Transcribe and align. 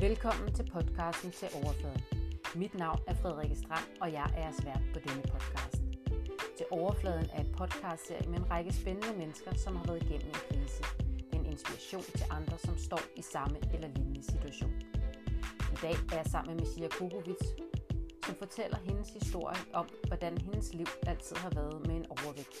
Velkommen 0.00 0.54
til 0.54 0.70
podcasten 0.72 1.30
til 1.30 1.48
Overfladen. 1.54 2.02
Mit 2.54 2.74
navn 2.74 2.98
er 3.06 3.14
Frederikke 3.14 3.56
Strand, 3.56 3.84
og 4.00 4.12
jeg 4.12 4.30
er 4.36 4.52
svært 4.62 4.82
på 4.94 4.98
denne 5.08 5.22
podcast. 5.22 5.82
Til 6.56 6.66
Overfladen 6.70 7.26
er 7.32 7.40
et 7.40 7.52
podcastserie 7.58 8.28
med 8.28 8.38
en 8.38 8.50
række 8.50 8.72
spændende 8.72 9.18
mennesker, 9.18 9.54
som 9.54 9.76
har 9.76 9.84
været 9.86 10.02
igennem 10.02 10.26
en 10.28 10.42
krise. 10.50 10.82
Det 11.16 11.32
er 11.32 11.36
en 11.36 11.46
inspiration 11.46 12.02
til 12.02 12.26
andre, 12.30 12.58
som 12.58 12.76
står 12.78 13.00
i 13.16 13.22
samme 13.22 13.56
eller 13.74 13.88
lignende 13.88 14.22
situation. 14.32 14.72
I 15.74 15.76
dag 15.82 15.94
er 16.12 16.16
jeg 16.16 16.26
sammen 16.26 16.56
med 16.56 16.64
Messiah 16.64 16.90
Kukovic, 16.90 17.42
som 18.26 18.34
fortæller 18.34 18.78
hendes 18.88 19.10
historie 19.10 19.60
om, 19.72 19.86
hvordan 20.06 20.38
hendes 20.38 20.74
liv 20.74 20.86
altid 21.06 21.36
har 21.36 21.50
været 21.50 21.86
med 21.86 21.96
en 21.96 22.06
overvægt. 22.10 22.56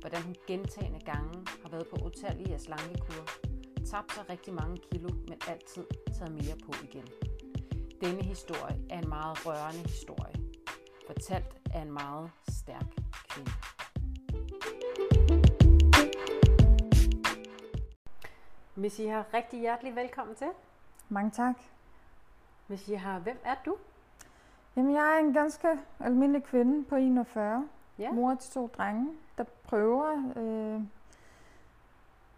Hvordan 0.00 0.22
hun 0.22 0.36
gentagende 0.46 1.00
gange 1.00 1.34
har 1.62 1.70
været 1.70 1.86
på 1.90 1.96
utallige 2.06 2.58
slankekur, 2.58 3.51
tabt 3.90 4.12
sig 4.12 4.30
rigtig 4.30 4.54
mange 4.54 4.76
kilo, 4.76 5.08
men 5.28 5.38
altid 5.48 5.84
taget 6.18 6.32
mere 6.32 6.56
på 6.66 6.72
igen. 6.82 7.06
Denne 8.00 8.22
historie 8.22 8.78
er 8.90 8.98
en 8.98 9.08
meget 9.08 9.46
rørende 9.46 9.78
historie, 9.88 10.34
fortalt 11.06 11.56
af 11.74 11.80
en 11.82 11.92
meget 11.92 12.30
stærk 12.48 12.84
kvinde. 13.28 13.50
Messiah, 18.74 19.24
rigtig 19.34 19.60
hjertelig 19.60 19.96
velkommen 19.96 20.36
til. 20.36 20.48
Mange 21.08 21.30
tak. 21.30 21.56
Messiah, 22.68 23.22
hvem 23.22 23.38
er 23.44 23.54
du? 23.66 23.76
Jamen, 24.76 24.94
jeg 24.94 25.14
er 25.14 25.18
en 25.18 25.32
ganske 25.32 25.68
almindelig 26.00 26.44
kvinde 26.44 26.84
på 26.84 26.96
41. 26.96 27.68
Ja. 27.98 28.12
Mor 28.12 28.34
til 28.34 28.52
to 28.52 28.66
drenge, 28.66 29.08
der 29.38 29.44
prøver 29.64 30.32
øh, 30.36 30.82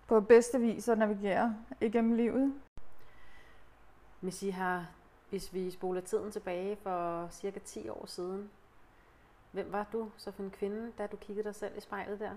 på 0.07 0.21
bedste 0.21 0.61
vis 0.61 0.89
at 0.89 0.99
navigere 0.99 1.57
igennem 1.81 2.13
livet. 2.13 2.55
Messiah, 4.21 4.83
hvis 5.31 5.55
vi 5.55 5.71
spoler 5.71 6.01
tiden 6.01 6.33
tilbage 6.33 6.77
for 6.77 7.29
cirka 7.31 7.59
10 7.59 7.89
år 7.89 8.07
siden, 8.07 8.51
hvem 9.53 9.73
var 9.73 9.87
du 9.93 10.11
så 10.17 10.31
for 10.31 10.43
en 10.43 10.51
kvinde, 10.51 10.93
da 10.99 11.07
du 11.07 11.17
kiggede 11.17 11.45
dig 11.49 11.55
selv 11.55 11.77
i 11.77 11.81
spejlet 11.81 12.21
der? 12.21 12.31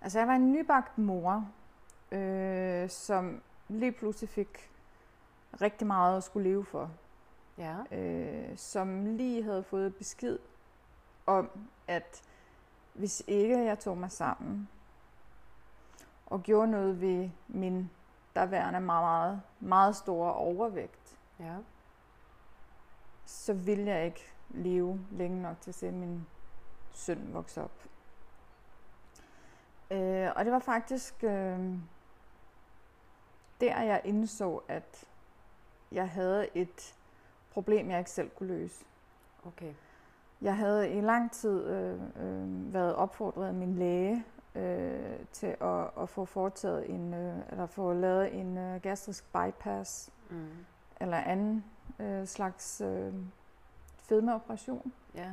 Altså, 0.00 0.18
jeg 0.18 0.28
var 0.28 0.34
en 0.34 0.52
nybagt 0.52 0.98
mor, 0.98 1.48
øh, 2.12 2.90
som 2.90 3.42
lige 3.68 3.92
pludselig 3.92 4.28
fik 4.28 4.70
rigtig 5.60 5.86
meget 5.86 6.16
at 6.16 6.24
skulle 6.24 6.48
leve 6.50 6.64
for. 6.64 6.90
Ja. 7.58 7.96
øh, 7.96 8.58
som 8.58 9.16
lige 9.16 9.42
havde 9.42 9.62
fået 9.62 9.96
besked 9.96 10.38
om, 11.26 11.50
at 11.88 12.22
hvis 12.94 13.22
ikke 13.26 13.64
jeg 13.64 13.78
tog 13.78 13.98
mig 13.98 14.12
sammen 14.12 14.68
og 16.26 16.42
gjorde 16.42 16.70
noget 16.70 17.00
ved 17.00 17.30
min 17.48 17.90
derværende 18.34 18.80
meget, 18.80 19.02
meget, 19.04 19.42
meget 19.60 19.96
store 19.96 20.34
overvægt, 20.34 21.18
Ja. 21.40 21.56
så 23.24 23.52
ville 23.54 23.86
jeg 23.86 24.04
ikke 24.04 24.32
leve 24.50 25.00
længe 25.10 25.42
nok 25.42 25.60
til 25.60 25.70
at 25.70 25.74
se 25.74 25.90
min 25.90 26.26
søn 26.92 27.28
vokse 27.32 27.62
op. 27.64 27.84
Øh, 29.90 30.28
og 30.36 30.44
det 30.44 30.52
var 30.52 30.58
faktisk 30.58 31.24
øh, 31.24 31.78
der, 33.60 33.82
jeg 33.82 34.00
indså, 34.04 34.60
at 34.68 35.04
jeg 35.92 36.08
havde 36.08 36.56
et 36.56 36.94
problem, 37.50 37.90
jeg 37.90 37.98
ikke 37.98 38.10
selv 38.10 38.30
kunne 38.30 38.46
løse. 38.48 38.84
Okay. 39.46 39.74
Jeg 40.40 40.56
havde 40.56 40.92
i 40.92 41.00
lang 41.00 41.32
tid 41.32 41.64
øh, 41.66 42.00
øh, 42.16 42.74
været 42.74 42.94
opfordret 42.94 43.46
af 43.46 43.54
min 43.54 43.74
læge 43.74 44.24
øh, 44.56 45.18
til 45.32 45.56
at, 45.60 45.90
at 46.00 46.08
få 46.08 46.24
foretaget 46.24 46.90
en, 46.90 47.14
øh, 47.14 47.38
eller 47.50 47.66
få 47.66 47.92
lavet 47.92 48.40
en 48.40 48.58
øh, 48.58 48.80
gastrisk 48.82 49.24
bypass 49.32 50.10
Mm. 50.30 50.46
eller 51.00 51.16
anden 51.16 51.64
øh, 51.98 52.26
slags 52.26 52.80
øh, 52.80 53.14
fedmeoperation, 53.98 54.92
Ja. 55.14 55.32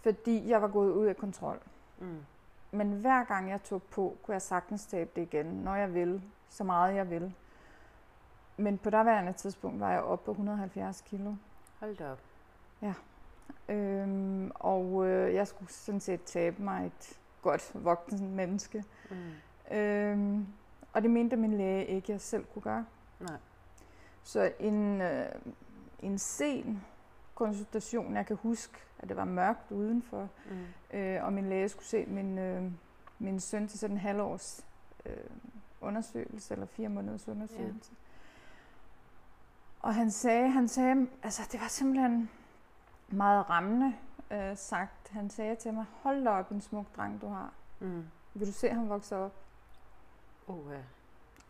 fordi 0.00 0.48
jeg 0.48 0.62
var 0.62 0.68
gået 0.68 0.90
ud 0.92 1.06
af 1.06 1.16
kontrol. 1.16 1.58
Mm. 1.98 2.18
Men 2.70 2.92
hver 2.92 3.24
gang 3.24 3.50
jeg 3.50 3.62
tog 3.62 3.82
på, 3.82 4.16
kunne 4.22 4.32
jeg 4.32 4.42
sagtens 4.42 4.86
tabe 4.86 5.10
det 5.16 5.22
igen, 5.22 5.46
når 5.46 5.74
jeg 5.74 5.94
vil, 5.94 6.22
så 6.48 6.64
meget 6.64 6.94
jeg 6.94 7.10
vil. 7.10 7.34
Men 8.56 8.78
på 8.78 8.90
daværende 8.90 9.32
tidspunkt 9.32 9.80
var 9.80 9.90
jeg 9.92 10.00
oppe 10.02 10.24
på 10.24 10.30
170 10.30 11.00
kilo. 11.00 11.34
Hold 11.80 11.96
da 11.96 12.10
op. 12.12 12.18
Øhm, 13.68 14.50
og 14.54 15.06
øh, 15.06 15.34
jeg 15.34 15.46
skulle 15.48 15.72
sådan 15.72 16.00
set 16.00 16.22
tabe 16.24 16.62
mig 16.62 16.86
et 16.86 17.18
godt 17.50 17.84
voksen 17.84 18.34
menneske. 18.36 18.84
Mm. 19.10 19.76
Øhm, 19.76 20.46
og 20.92 21.02
det 21.02 21.10
mente 21.10 21.36
min 21.36 21.56
læge 21.56 21.86
ikke, 21.86 22.12
jeg 22.12 22.20
selv 22.20 22.44
kunne 22.44 22.62
gøre. 22.62 22.84
Nej. 23.20 23.36
Så 24.22 24.52
en, 24.58 25.00
øh, 25.00 25.26
en 26.00 26.18
sen 26.18 26.82
konsultation, 27.34 28.16
jeg 28.16 28.26
kan 28.26 28.36
huske, 28.36 28.74
at 28.98 29.08
det 29.08 29.16
var 29.16 29.24
mørkt 29.24 29.72
udenfor, 29.72 30.28
Mm. 30.50 30.98
øh, 30.98 31.24
og 31.24 31.32
min 31.32 31.48
læge 31.48 31.68
skulle 31.68 31.86
se 31.86 32.06
min, 32.06 32.38
øh, 32.38 32.62
min 33.18 33.40
søn 33.40 33.68
til 33.68 33.78
sådan 33.78 33.96
en 33.96 34.00
halvårs 34.00 34.66
øh, 35.06 35.12
undersøgelse, 35.80 36.54
eller 36.54 36.66
fire 36.66 36.88
måneders 36.88 37.28
undersøgelse. 37.28 37.90
Ja. 37.92 37.96
Og 39.88 39.94
han 39.94 40.10
sagde, 40.10 40.48
han 40.50 40.68
sagde, 40.68 41.06
altså 41.22 41.42
det 41.52 41.60
var 41.60 41.68
simpelthen 41.68 42.30
meget 43.08 43.50
rammende 43.50 43.94
øh, 44.30 44.56
sagt. 44.56 45.08
Han 45.08 45.30
sagde 45.30 45.56
til 45.56 45.74
mig, 45.74 45.84
hold 46.02 46.24
da 46.24 46.30
op 46.30 46.50
en 46.50 46.60
smuk 46.60 46.96
dreng, 46.96 47.20
du 47.20 47.28
har. 47.28 47.52
Mm. 47.80 48.04
Vil 48.34 48.46
du 48.46 48.52
se 48.52 48.68
ham 48.70 48.88
vokse 48.88 49.16
op? 49.16 49.32
Oh, 50.46 50.72
ja. 50.72 50.80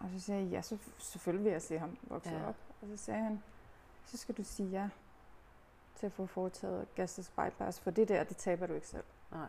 Og 0.00 0.10
så 0.10 0.20
sagde 0.20 0.42
jeg, 0.42 0.50
ja, 0.50 0.62
så, 0.62 0.78
selvfølgelig 0.98 1.44
vil 1.44 1.52
jeg 1.52 1.62
se 1.62 1.78
ham 1.78 1.96
vokse 2.02 2.30
Ja. 2.30 2.48
op. 2.48 2.54
Og 2.82 2.88
så 2.88 2.96
sagde 2.96 3.22
han, 3.22 3.42
så 4.04 4.16
skal 4.16 4.34
du 4.36 4.42
sige 4.42 4.68
ja 4.70 4.88
til 5.96 6.06
at 6.06 6.12
få 6.12 6.26
foretaget 6.26 6.94
gastrisk 6.94 7.36
bypass, 7.36 7.80
for 7.80 7.90
det 7.90 8.08
der, 8.08 8.24
det 8.24 8.36
taber 8.36 8.66
du 8.66 8.74
ikke 8.74 8.86
selv. 8.86 9.04
Nej. 9.32 9.46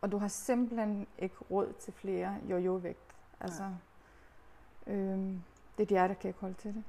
Og 0.00 0.12
du 0.12 0.18
har 0.18 0.28
simpelthen 0.28 1.06
ikke 1.18 1.36
råd 1.50 1.72
til 1.72 1.92
flere 1.92 2.38
jojo-vægt. 2.50 3.14
Altså, 3.40 3.70
øhm, 4.86 5.42
dit 5.78 5.88
hjerte 5.88 6.14
kan 6.14 6.28
ikke 6.28 6.40
holde 6.40 6.54
til 6.54 6.74
det. 6.74 6.84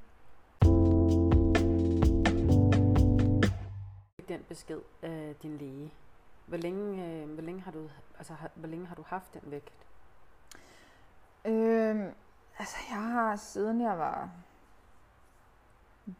Den 4.38 4.46
besked 4.50 4.81
af 5.02 5.36
din 5.42 5.58
læge. 5.58 5.94
Hvor 6.46 6.58
længe, 6.58 7.06
øh, 7.06 7.30
hvor 7.30 7.42
længe 7.42 7.62
har 7.62 7.72
du 7.72 7.90
altså 8.18 8.34
har, 8.34 8.50
hvor 8.56 8.68
længe 8.68 8.86
har 8.86 8.96
du 8.96 9.03
haft 9.08 9.34
den 9.34 9.52
vægt? 9.52 9.74
Øhm, 11.46 12.14
altså, 12.59 12.78
jeg 12.90 13.02
har 13.03 13.36
siden 13.36 13.81
jeg 13.81 13.97
var 13.97 14.30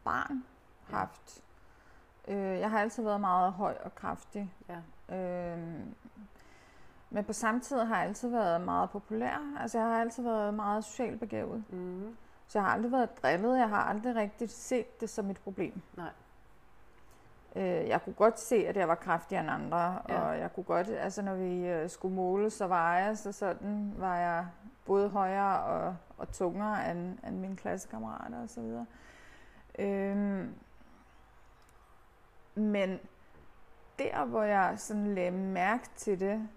barn 0.04 0.44
Ja. 0.90 0.96
haft. 0.96 1.42
Øh, 2.28 2.36
jeg 2.36 2.70
har 2.70 2.80
altid 2.80 3.02
været 3.02 3.20
meget 3.20 3.52
høj 3.52 3.76
og 3.84 3.94
kraftig. 3.94 4.52
Ja. 4.68 5.16
Øhm, 5.16 5.94
men 7.10 7.24
på 7.24 7.32
samme 7.32 7.60
tid 7.60 7.78
har 7.78 7.96
jeg 7.96 8.06
altid 8.08 8.28
været 8.28 8.60
meget 8.60 8.90
populær. 8.90 9.56
Altså, 9.60 9.78
jeg 9.78 9.86
har 9.86 10.00
altid 10.00 10.22
været 10.22 10.54
meget 10.54 10.84
socialt 10.84 11.20
begavet. 11.20 11.64
Mm. 11.70 12.16
Så 12.46 12.58
jeg 12.58 12.66
har 12.66 12.72
aldrig 12.72 12.92
været 12.92 13.22
drillet. 13.22 13.58
Jeg 13.58 13.68
har 13.68 13.82
aldrig 13.82 14.16
rigtig 14.16 14.50
set 14.50 15.00
det 15.00 15.10
som 15.10 15.30
et 15.30 15.38
problem. 15.38 15.80
Nej. 15.96 16.10
Øh, 17.56 17.88
jeg 17.88 18.02
kunne 18.04 18.14
godt 18.14 18.40
se, 18.40 18.56
at 18.68 18.76
jeg 18.76 18.88
var 18.88 18.94
kraftigere 18.94 19.42
end 19.42 19.50
andre, 19.50 20.02
Ja. 20.08 20.20
og 20.20 20.38
jeg 20.38 20.52
kunne 20.54 20.64
godt, 20.64 20.88
altså 20.88 21.22
når 21.22 21.34
vi 21.34 21.66
øh, 21.66 21.90
skulle 21.90 22.14
måle, 22.14 22.50
så 22.50 22.66
var 22.66 22.96
jeg, 22.98 23.18
så 23.18 23.32
sådan 23.32 23.94
var 23.96 24.16
jeg 24.16 24.46
både 24.86 25.08
højere 25.08 25.60
og, 25.62 25.96
og 26.18 26.32
tungere 26.32 26.90
end, 26.90 27.18
end 27.26 27.36
mine 27.38 27.56
klassekammerater 27.56 28.42
og 28.42 28.48
så 28.48 28.60
videre. 28.60 28.86
Øhm, 29.78 30.54
men 32.54 32.98
der, 33.98 34.24
hvor 34.24 34.42
jeg 34.42 34.74
sådan 34.76 35.14
lagde 35.14 35.30
mærke 35.30 35.88
til 35.96 36.20
det 36.20 36.48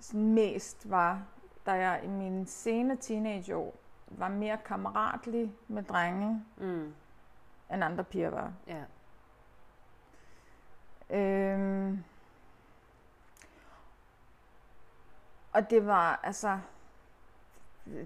sådan 0.00 0.32
mest, 0.34 0.90
var, 0.90 1.22
da 1.66 1.72
jeg 1.72 2.00
i 2.04 2.08
mine 2.08 2.46
sene 2.46 2.96
teenageår 2.96 3.74
var 4.08 4.28
mere 4.28 4.58
kammeratlig 4.64 5.52
med 5.68 5.82
drenge, 5.82 6.44
Mm. 6.56 6.94
end 7.72 7.84
andre 7.84 8.04
piger 8.04 8.30
var. 8.30 8.52
Ja. 8.66 8.82
Øhm, 11.14 12.04
og 15.52 15.70
det 15.70 15.86
var, 15.86 16.20
altså, 16.22 16.58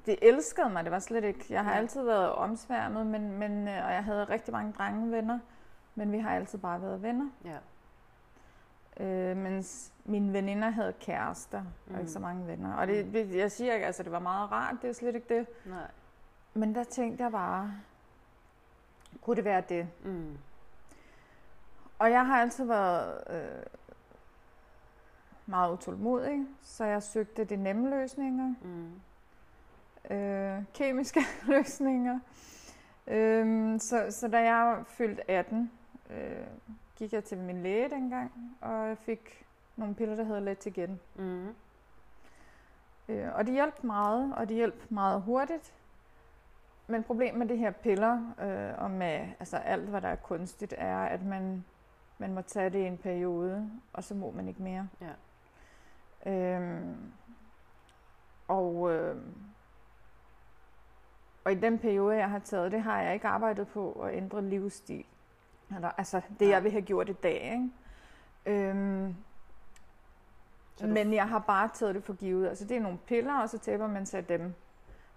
det 0.07 0.19
elskede 0.23 0.71
mig, 0.71 0.85
det 0.85 0.93
var 0.93 0.99
slet 0.99 1.25
ikke. 1.25 1.45
Jeg 1.51 1.65
har 1.65 1.73
Ja. 1.73 1.79
altid 1.79 2.03
været 2.03 2.33
omsværmet, 2.33 3.07
men, 3.07 3.39
men, 3.39 3.69
øh, 3.69 3.85
og 3.87 3.93
jeg 3.93 4.05
havde 4.05 4.25
rigtig 4.25 4.53
mange 4.53 4.73
drengevenner, 4.73 5.39
men 5.95 6.13
vi 6.13 6.19
har 6.19 6.31
altid 6.37 6.59
bare 6.59 6.83
været 6.83 7.03
venner. 7.03 7.31
Ja. 7.45 7.59
Øh, 9.05 9.37
mens 9.37 9.93
mine 10.05 10.33
veninder 10.33 10.71
havde 10.71 10.93
kærester, 11.01 11.59
og 11.59 11.65
Mm. 11.93 11.99
ikke 11.99 12.11
så 12.11 12.19
mange 12.19 12.47
venner. 12.47 12.75
Og 12.75 12.87
det, 12.87 13.13
det, 13.13 13.35
jeg 13.35 13.53
siger 13.53 13.75
ikke, 13.75 13.87
altså 13.87 14.03
det 14.03 14.13
var 14.13 14.19
meget 14.19 14.53
rart, 14.53 14.75
det 14.83 14.91
er 14.91 14.95
slet 14.95 15.15
ikke 15.15 15.35
det. 15.39 15.47
Nej. 15.67 15.91
Men 16.55 16.75
der 16.75 16.85
tænkte 16.85 17.25
jeg 17.25 17.33
bare, 17.33 17.73
kunne 19.23 19.37
det 19.37 19.45
være 19.45 19.61
det? 19.69 19.89
Mm. 20.05 20.39
Og 21.99 22.11
jeg 22.11 22.27
har 22.27 22.41
altid 22.41 22.65
været 22.65 23.23
øh, 23.31 23.63
meget 25.47 25.73
utålmodig, 25.73 26.47
så 26.63 26.85
jeg 26.85 27.03
søgte 27.03 27.45
de 27.45 27.57
nemme 27.57 27.91
løsninger, 27.91 28.55
Mm. 28.63 29.01
øh, 30.17 30.63
kemiske 30.75 31.21
løsninger. 31.53 32.19
Øhm, 33.07 33.79
så, 33.79 34.07
så 34.11 34.29
da 34.29 34.39
jeg 34.39 34.85
fyldte 34.87 35.31
18, 35.31 35.71
øh, 36.11 36.47
gik 36.97 37.13
jeg 37.13 37.25
til 37.25 37.39
min 37.39 37.63
læge 37.63 37.91
dengang, 37.91 38.57
og 38.61 38.89
jeg 38.89 38.99
fik 38.99 39.47
nogle 39.77 39.95
piller, 39.95 40.17
der 40.17 40.25
hedder 40.25 40.41
Let 40.41 40.67
igen. 40.67 41.01
Mm. 41.17 41.55
Øh, 43.09 43.35
og 43.35 43.47
det 43.47 43.55
hjalp 43.55 43.85
meget, 43.85 44.35
og 44.37 44.49
det 44.49 44.57
hjalp 44.57 44.91
meget 44.91 45.23
hurtigt. 45.23 45.73
Men 46.87 47.03
problemet 47.03 47.39
med 47.39 47.47
det 47.49 47.59
her 47.59 47.71
piller, 47.71 48.35
øh, 48.43 48.83
og 48.83 48.91
med 48.91 49.29
altså 49.41 49.57
alt, 49.57 49.89
hvad 49.89 50.01
der 50.01 50.09
er 50.09 50.17
kunstigt, 50.17 50.75
er, 50.79 50.99
at 50.99 51.23
man, 51.25 51.65
man 52.19 52.35
må 52.35 52.43
tage 52.43 52.71
det 52.71 52.79
i 52.79 52.87
en 52.87 52.99
periode, 52.99 53.71
og 53.93 54.05
så 54.05 54.15
må 54.15 54.31
man 54.31 54.49
ikke 54.49 54.63
mere. 54.63 54.89
Ja. 55.01 55.13
Øhm, 56.33 57.13
og, 58.49 58.91
øh, 58.93 59.17
og 61.45 61.53
i 61.53 61.55
den 61.55 61.79
periode, 61.79 62.17
jeg 62.17 62.31
har 62.31 62.39
taget 62.39 62.73
det, 62.73 62.83
har 62.83 63.01
jeg 63.03 63.15
ikke 63.15 63.29
arbejdet 63.29 63.69
på 63.69 63.93
at 63.93 64.15
ændre 64.15 64.43
livsstil. 64.43 65.05
Eller, 65.75 65.91
altså 65.99 66.21
det, 66.41 66.49
jeg 66.49 66.63
vil 66.65 66.71
have 66.73 66.83
gjort 66.83 67.09
i 67.09 67.13
dag. 67.13 67.43
Ikke? 67.53 67.71
Øhm, 68.71 69.15
Så 70.77 70.87
du- 70.87 70.93
men 70.93 71.13
jeg 71.15 71.29
har 71.29 71.39
bare 71.39 71.69
taget 71.75 71.95
det 71.95 72.05
for 72.05 72.13
givet. 72.15 72.49
Altså 72.49 72.65
det 72.65 72.77
er 72.77 72.81
nogle 72.81 72.99
piller, 72.99 73.39
og 73.41 73.49
så 73.49 73.59
taber 73.59 73.87
man 73.87 74.07
sig 74.07 74.29
dem. 74.29 74.55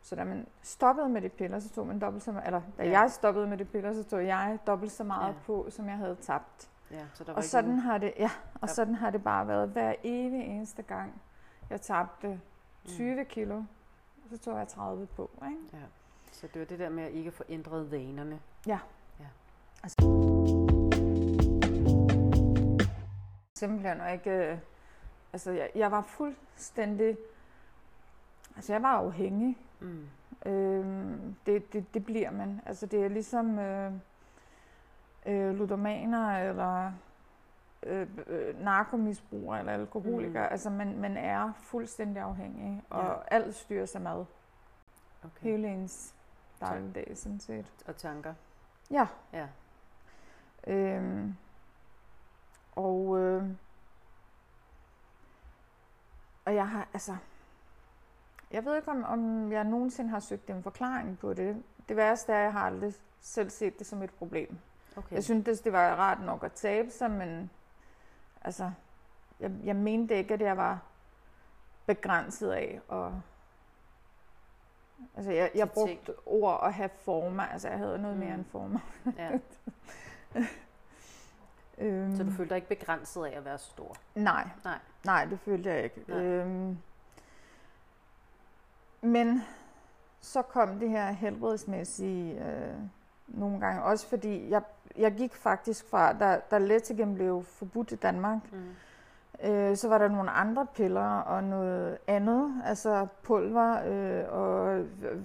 Så 0.01 0.15
da 0.15 0.24
man 0.24 0.48
stoppede 0.62 1.09
med 1.09 1.21
de 1.21 1.30
piller, 1.30 1.59
så 1.59 1.69
tog 1.69 1.88
man 1.88 2.00
dobbelt 2.00 2.24
så 2.24 2.31
meget, 2.31 2.45
eller 2.48 2.62
da 2.77 2.83
Ja. 2.83 3.00
jeg 3.00 3.12
stoppede 3.12 3.48
med 3.48 3.57
de 3.57 3.65
piller, 3.65 3.94
så 3.94 4.03
tog 4.03 4.25
jeg 4.25 4.59
dobbelt 4.68 4.92
så 4.92 5.03
meget 5.03 5.27
Ja. 5.33 5.39
på, 5.45 5.68
som 5.69 5.88
jeg 5.88 5.98
havde 5.98 6.15
tabt. 6.15 6.69
Ja, 6.91 7.05
så 7.13 7.23
der 7.23 7.31
var 7.31 7.38
Og 7.38 7.43
sådan 7.43 7.65
nogen- 7.69 7.79
har 7.81 7.97
det, 7.97 8.13
ja, 8.19 8.29
og 8.53 8.67
Ja. 8.67 8.73
sådan 8.73 8.95
har 8.95 9.09
det 9.09 9.23
bare 9.23 9.47
været 9.47 9.69
hver 9.69 9.93
evig 10.03 10.41
eneste 10.45 10.81
gang. 10.81 11.21
Jeg 11.69 11.81
tabte 11.81 12.41
20 12.85 13.25
kilo, 13.25 13.63
så 14.29 14.38
tog 14.38 14.57
jeg 14.57 14.67
30 14.67 15.05
på, 15.07 15.29
ikke? 15.45 15.57
Ja. 15.73 15.77
Så 16.31 16.47
det 16.53 16.59
var 16.59 16.65
det 16.65 16.79
der 16.79 16.89
med 16.89 17.03
at 17.03 17.11
ikke 17.11 17.31
få 17.31 17.43
ændret 17.49 17.91
vanerne. 17.91 18.39
Simpelthen 23.57 24.01
og 24.01 24.11
ikke, 24.13 24.31
øh, 24.51 24.57
altså 25.33 25.51
jeg, 25.51 25.69
jeg 25.75 25.91
var 25.91 26.01
fuldstændig, 26.01 27.17
altså 28.55 28.73
jeg 28.73 28.81
var 28.83 28.97
afhængig. 28.97 29.57
Mm. 29.79 30.07
Øhm, 30.45 31.35
det, 31.45 31.73
det, 31.73 31.93
det 31.93 32.05
bliver 32.05 32.31
man. 32.31 32.61
Altså 32.65 32.85
det 32.85 33.03
er 33.05 33.07
ligesom 33.09 33.59
øh, 33.59 33.93
øh, 35.25 35.53
ludomaner 35.56 36.50
eller 36.50 36.91
øh, 37.83 38.07
øh, 38.27 38.59
narkomisbrugere 38.59 39.59
eller 39.59 39.73
alkoholikere. 39.73 40.47
Mm. 40.47 40.51
Altså 40.51 40.69
man, 40.69 40.97
man 40.97 41.18
er 41.18 41.53
fuldstændig 41.57 42.23
afhængig, 42.23 42.83
og 42.89 43.03
Ja. 43.03 43.35
alt 43.35 43.56
styrer 43.56 43.85
sig 43.85 44.01
mad. 44.01 44.25
Okay. 45.23 45.41
Hele 45.50 45.68
ens 45.68 46.15
dagligdag, 46.62 47.12
sådan 47.18 47.39
set. 47.39 47.65
Og 47.88 47.97
tanker. 47.97 48.33
Ja. 48.91 49.07
Ja. 49.33 49.47
Øhm, 50.68 51.35
og, 52.75 53.19
øh, 53.19 53.44
og 56.45 56.56
jeg 56.56 56.69
har, 56.69 56.88
altså, 56.94 57.15
jeg 58.51 58.65
ved 58.65 58.75
ikke, 58.75 58.91
om, 58.91 59.03
om 59.03 59.51
jeg 59.51 59.63
nogensinde 59.63 60.09
har 60.09 60.19
søgt 60.19 60.50
en 60.50 60.63
forklaring 60.63 61.19
på 61.19 61.33
det. 61.33 61.63
Det 61.89 61.97
værste 61.97 62.33
er, 62.33 62.38
at 62.38 62.44
jeg 62.44 62.53
har 62.53 62.65
aldrig 62.65 62.94
selv 63.21 63.50
set 63.50 63.79
det 63.79 63.88
som 63.88 64.01
et 64.01 64.13
problem. 64.13 64.57
Okay. 64.97 65.15
Jeg 65.15 65.23
synes, 65.23 65.59
det 65.61 65.73
var 65.73 65.95
rart 65.95 66.21
nok 66.21 66.43
at 66.43 66.51
tabe 66.51 66.91
sig, 66.91 67.11
men 67.11 67.49
altså, 68.41 68.71
jeg, 69.39 69.51
jeg 69.63 69.75
mente 69.75 70.15
ikke, 70.17 70.33
at 70.33 70.41
jeg 70.41 70.57
var 70.57 70.79
begrænset 71.85 72.51
af. 72.51 72.81
Og, 72.88 73.21
altså, 75.15 75.31
jeg, 75.31 75.51
jeg 75.55 75.69
ting. 75.71 75.73
brugte 75.73 76.13
ord 76.25 76.59
at 76.63 76.73
have 76.73 76.89
former. 76.89 77.43
Altså, 77.43 77.69
jeg 77.69 77.77
havde 77.77 77.99
noget 77.99 78.17
mere 78.17 78.29
Mm. 78.33 78.39
end 78.39 78.45
former. 78.45 78.79
ja. 79.17 79.31
Øhm, 81.77 82.15
Så 82.15 82.23
du 82.23 82.31
følte 82.31 82.49
dig 82.49 82.55
ikke 82.55 82.67
begrænset 82.79 83.25
af 83.25 83.38
at 83.38 83.45
være 83.45 83.57
stor? 83.57 83.95
Nej. 84.15 84.49
Nej. 84.63 84.77
Nej, 85.05 85.25
det 85.25 85.39
følte 85.39 85.69
jeg 85.69 85.83
ikke. 85.83 86.03
Nej. 86.07 86.17
Øhm, 86.21 86.77
men 89.01 89.41
så 90.19 90.41
kom 90.41 90.79
det 90.79 90.89
her 90.89 91.11
helbredsmæssige 91.11 92.45
øh, 92.45 92.73
nogle 93.27 93.59
gange. 93.59 93.83
Også 93.83 94.07
fordi 94.07 94.49
jeg, 94.49 94.61
jeg 94.97 95.11
gik 95.13 95.35
faktisk 95.35 95.89
fra, 95.89 96.13
da, 96.13 96.39
da 96.51 96.57
Letigen 96.57 97.15
blev 97.15 97.43
forbudt 97.43 97.91
i 97.91 97.95
Danmark, 97.95 98.38
Mm. 98.51 99.49
øh, 99.49 99.75
så 99.77 99.89
var 99.89 99.97
der 99.97 100.07
nogle 100.07 100.31
andre 100.31 100.65
piller 100.75 101.17
og 101.19 101.43
noget 101.43 101.97
andet, 102.07 102.61
altså 102.65 103.07
pulver 103.23 103.77
øh, 103.88 104.33
og 104.33 104.79
øh, 104.79 105.21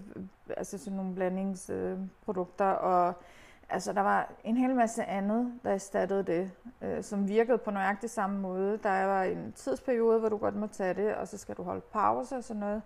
altså 0.56 0.78
sådan 0.78 0.96
nogle 0.96 1.14
blandingsprodukter. 1.14 2.70
Øh, 2.70 2.84
og 2.84 3.14
altså 3.68 3.92
der 3.92 4.00
var 4.00 4.32
en 4.44 4.56
hel 4.56 4.74
masse 4.74 5.04
andet, 5.04 5.52
der 5.64 5.70
erstattede 5.70 6.22
det, 6.22 6.50
øh, 6.82 7.02
som 7.02 7.28
virkede 7.28 7.58
på 7.58 7.70
nøjagtig 7.70 8.10
samme 8.10 8.38
måde. 8.40 8.78
Der 8.82 9.04
var 9.04 9.22
en 9.22 9.52
tidsperiode, 9.52 10.18
hvor 10.20 10.28
du 10.28 10.36
godt 10.36 10.56
må 10.56 10.66
tage 10.66 10.94
det, 10.94 11.14
og 11.14 11.28
så 11.28 11.38
skal 11.38 11.54
du 11.54 11.62
holde 11.62 11.80
pause 11.92 12.36
og 12.36 12.44
sådan 12.44 12.60
noget. 12.60 12.82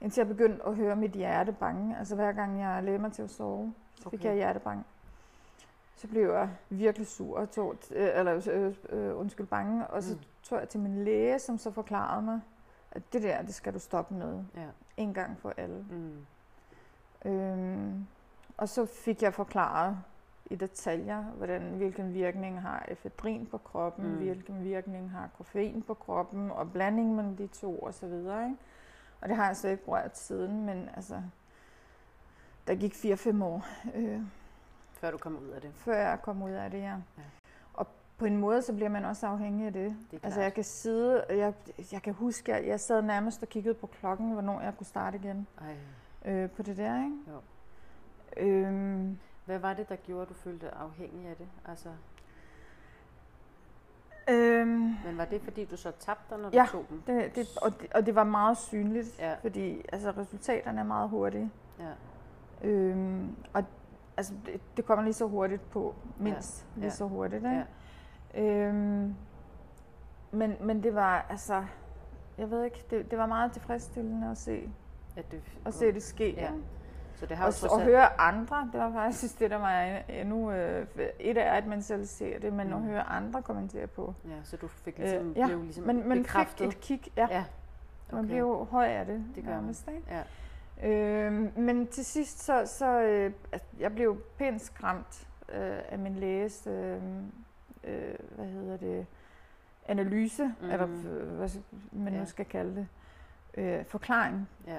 Indtil 0.00 0.20
jeg 0.20 0.28
begyndte 0.28 0.66
at 0.66 0.74
høre 0.76 0.96
mit 0.96 1.10
hjerte 1.10 1.52
bange. 1.52 1.98
Altså 1.98 2.14
hver 2.14 2.32
gang 2.32 2.60
jeg 2.60 2.82
lagde 2.82 2.98
mig 2.98 3.12
til 3.12 3.22
at 3.22 3.30
sove, 3.30 3.74
så 3.96 4.10
fik 4.10 4.20
Okay. 4.20 4.28
jeg 4.28 4.34
hjertebank. 4.34 4.86
Så 6.02 6.08
blev 6.08 6.30
jeg 6.30 6.50
virkelig 6.70 7.06
sur 7.06 7.38
og 7.38 7.50
tog, 7.50 7.76
øh, 7.90 8.08
eller 8.14 8.48
øh, 8.52 8.74
øh, 8.88 9.18
undskyld 9.18 9.46
bange, 9.46 9.86
og 9.86 10.02
så 10.02 10.14
Mm. 10.14 10.20
tog 10.42 10.58
jeg 10.60 10.68
til 10.68 10.80
min 10.80 11.04
læge, 11.04 11.38
som 11.38 11.58
så 11.58 11.70
forklarede 11.70 12.22
mig, 12.22 12.40
at 12.90 13.12
det 13.12 13.22
der, 13.22 13.42
det 13.42 13.54
skal 13.54 13.74
du 13.74 13.78
stoppe 13.78 14.14
med. 14.14 14.44
Ja. 14.56 14.66
En 14.96 15.14
gang 15.14 15.38
for 15.38 15.52
alle. 15.56 15.86
Mm. 15.90 16.26
Øhm, 17.30 18.06
og 18.56 18.68
så 18.68 18.86
fik 18.86 19.22
jeg 19.22 19.34
forklaret 19.34 19.96
i 20.50 20.54
detaljer, 20.56 21.22
hvordan, 21.22 21.62
hvilken 21.62 22.14
virkning 22.14 22.62
har 22.62 22.84
efedrin 22.88 23.46
på 23.46 23.58
kroppen, 23.58 24.04
Mm. 24.10 24.16
hvilken 24.16 24.64
virkning 24.64 25.10
har 25.10 25.28
koffein 25.36 25.82
på 25.82 25.94
kroppen, 25.94 26.50
og 26.50 26.72
blandingen 26.72 27.16
mellem 27.16 27.36
de 27.36 27.46
to 27.46 27.78
og 27.78 27.94
så 27.94 28.06
videre. 28.06 28.44
Ikke? 28.44 28.56
Og 29.20 29.28
det 29.28 29.36
har 29.36 29.46
jeg 29.46 29.56
så 29.56 29.68
ikke 29.68 29.84
rørt 29.88 30.18
siden, 30.18 30.66
men 30.66 30.88
altså, 30.96 31.22
der 32.66 32.74
gik 32.74 32.94
4-5 32.94 33.42
år, 33.42 33.66
øh, 33.94 34.20
Før 35.02 35.10
du 35.10 35.18
kom 35.18 35.36
ud 35.36 35.48
af 35.48 35.60
det. 35.60 35.70
før 35.74 35.96
jeg 35.96 36.18
kom 36.22 36.42
ud 36.42 36.50
af 36.50 36.70
det, 36.70 36.78
ja. 36.78 36.84
Ja. 37.18 37.22
Og 37.74 37.86
på 38.18 38.24
en 38.24 38.36
måde, 38.36 38.62
så 38.62 38.72
bliver 38.72 38.88
man 38.88 39.04
også 39.04 39.26
afhængig 39.26 39.66
af 39.66 39.72
det. 39.72 39.96
Det 40.10 40.20
Altså 40.22 40.40
jeg 40.40 40.54
kan 40.54 40.64
sidde, 40.64 41.24
jeg, 41.30 41.54
jeg 41.92 42.02
kan 42.02 42.14
huske, 42.14 42.54
at 42.54 42.66
jeg 42.66 42.80
sad 42.80 43.02
nærmest 43.02 43.42
og 43.42 43.48
kiggede 43.48 43.74
på 43.74 43.86
klokken, 43.86 44.32
hvornår 44.32 44.60
jeg 44.60 44.76
kunne 44.76 44.86
starte 44.86 45.16
igen 45.22 45.46
Ej. 46.24 46.32
øh, 46.32 46.50
på 46.50 46.62
det 46.62 46.76
der, 46.76 46.96
ikke? 47.04 47.16
Jo. 47.28 47.40
Øhm, 48.36 49.18
Hvad 49.44 49.58
var 49.58 49.74
det, 49.74 49.88
der 49.88 49.96
gjorde, 49.96 50.22
at 50.22 50.28
du 50.28 50.34
følte 50.34 50.74
afhængig 50.74 51.26
af 51.28 51.36
det? 51.36 51.48
Altså, 51.68 51.88
øhm, 54.28 54.94
men 55.04 55.18
var 55.18 55.24
det, 55.24 55.40
fordi 55.42 55.64
du 55.64 55.76
så 55.76 55.90
tabte 55.98 56.34
dig, 56.34 56.42
når 56.42 56.50
Ja. 56.52 56.62
du 56.66 56.70
tog 56.72 56.84
dem? 56.90 57.02
det, 57.06 57.34
det, 57.34 57.46
og, 57.62 57.80
det, 57.80 57.92
og 57.92 58.06
det 58.06 58.14
var 58.14 58.24
meget 58.24 58.58
synligt, 58.58 59.18
Ja. 59.18 59.34
fordi 59.34 59.82
altså, 59.92 60.10
resultaterne 60.10 60.80
er 60.80 60.84
meget 60.84 61.08
hurtige. 61.08 61.50
Ja. 61.78 61.92
Øhm, 62.68 63.36
og 63.52 63.64
altså, 64.16 64.32
det, 64.46 64.60
det 64.76 64.84
kommer 64.84 65.04
lige 65.04 65.14
så 65.14 65.26
hurtigt 65.26 65.70
på, 65.70 65.94
mindst 66.18 66.66
Ja. 66.76 66.80
lige 66.80 66.84
Ja. 66.90 66.94
så 66.94 67.04
hurtigt. 67.04 67.44
Ikke? 67.44 67.64
Ja. 68.34 68.42
Øhm, 68.42 69.14
men, 70.30 70.56
men 70.60 70.82
det 70.82 70.94
var, 70.94 71.26
altså, 71.30 71.64
jeg 72.38 72.50
ved 72.50 72.64
ikke, 72.64 72.84
det, 72.90 73.10
det 73.10 73.18
var 73.18 73.26
meget 73.26 73.52
tilfredsstillende 73.52 74.30
at 74.30 74.36
se, 74.38 74.70
At 75.16 75.30
det, 75.30 75.40
at 75.64 75.74
se 75.74 75.92
det 75.92 76.02
ske. 76.02 76.34
Ja. 76.34 76.50
Så 77.14 77.26
det 77.26 77.36
har 77.36 77.46
Og, 77.46 77.70
og 77.78 77.82
høre 77.82 78.20
andre, 78.20 78.68
det 78.72 78.80
var 78.80 78.92
faktisk 78.92 79.38
det, 79.40 79.50
der 79.50 79.56
var 79.56 79.80
endnu... 80.08 80.50
Øh, 80.52 80.86
et 81.20 81.38
er, 81.38 81.52
at 81.52 81.66
man 81.66 81.82
selv 81.82 82.06
ser 82.06 82.38
det, 82.38 82.52
men 82.52 82.66
Mm. 82.66 82.72
at 82.72 82.80
høre 82.82 83.02
andre 83.02 83.42
kommentere 83.42 83.86
på. 83.86 84.14
Ja, 84.24 84.30
så 84.44 84.56
du 84.56 84.68
fik 84.68 84.98
ligesom, 84.98 85.30
Øh, 85.30 85.36
ja, 85.38 85.46
blev 85.46 85.62
ligesom 85.62 85.84
Men 85.84 86.08
man 86.08 86.18
bekræftet. 86.18 86.58
fik 86.72 86.76
et 86.76 86.80
kig, 87.02 87.12
ja. 87.16 87.26
Ja. 87.30 87.44
Man 88.10 88.18
Okay. 88.18 88.26
bliver 88.26 88.40
jo 88.40 88.64
høj 88.64 88.86
af 88.86 89.06
det, 89.06 89.24
Det 89.34 89.44
gør 89.44 89.50
man. 89.50 89.60
nærmest, 89.60 89.88
ikke? 89.88 90.02
Ja. 90.10 90.22
Øh, 90.82 91.58
men 91.58 91.86
til 91.86 92.04
sidst, 92.04 92.38
så, 92.42 92.62
så 92.66 93.00
øh, 93.02 93.32
altså, 93.52 93.68
jeg 93.78 93.92
blev 93.94 94.22
pænt 94.38 94.62
skræmt 94.62 95.28
øh, 95.48 95.78
af 95.88 95.98
min 95.98 96.14
læges, 96.14 96.66
øh, 96.66 97.02
øh, 97.84 98.14
hvad 98.36 98.46
hedder 98.46 98.76
det, 98.76 99.06
analyse, 99.88 100.44
mm. 100.60 100.70
eller 100.70 100.86
øh, 100.88 101.36
hvad 101.36 101.48
man 101.92 102.12
Ja. 102.12 102.18
nu 102.20 102.26
skal 102.26 102.44
kalde 102.44 102.74
det, 102.76 102.88
øh, 103.54 103.84
forklaring 103.84 104.48
Ja. 104.66 104.78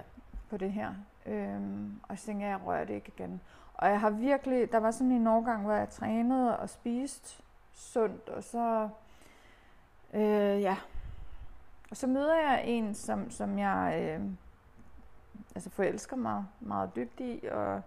på 0.49 0.57
det 0.57 0.71
her. 0.71 0.93
Øhm, 1.25 1.99
og 2.03 2.19
så 2.19 2.25
tænkte 2.25 2.45
jeg, 2.45 2.51
jeg 2.51 2.67
rører 2.67 2.85
det 2.85 2.93
ikke 2.93 3.11
igen. 3.17 3.41
Og 3.73 3.89
jeg 3.89 3.99
har 3.99 4.09
virkelig, 4.09 4.71
der 4.71 4.77
var 4.77 4.91
sådan 4.91 5.11
en 5.11 5.27
årgang, 5.27 5.61
hvor 5.63 5.73
jeg 5.73 5.89
trænede 5.89 6.57
og 6.59 6.69
spiste 6.69 7.43
sundt, 7.73 8.29
og 8.29 8.43
så, 8.43 8.89
øh, 10.13 10.61
ja. 10.61 10.77
Og 11.91 11.97
så 11.97 12.07
møder 12.07 12.35
jeg 12.35 12.63
en, 12.65 12.93
som, 12.93 13.31
som 13.31 13.59
jeg 13.59 13.99
øh, 14.19 14.25
altså 15.55 15.69
forelsker 15.69 16.15
mig 16.15 16.45
meget 16.59 16.95
dybt 16.95 17.19
i, 17.19 17.43
og 17.51 17.81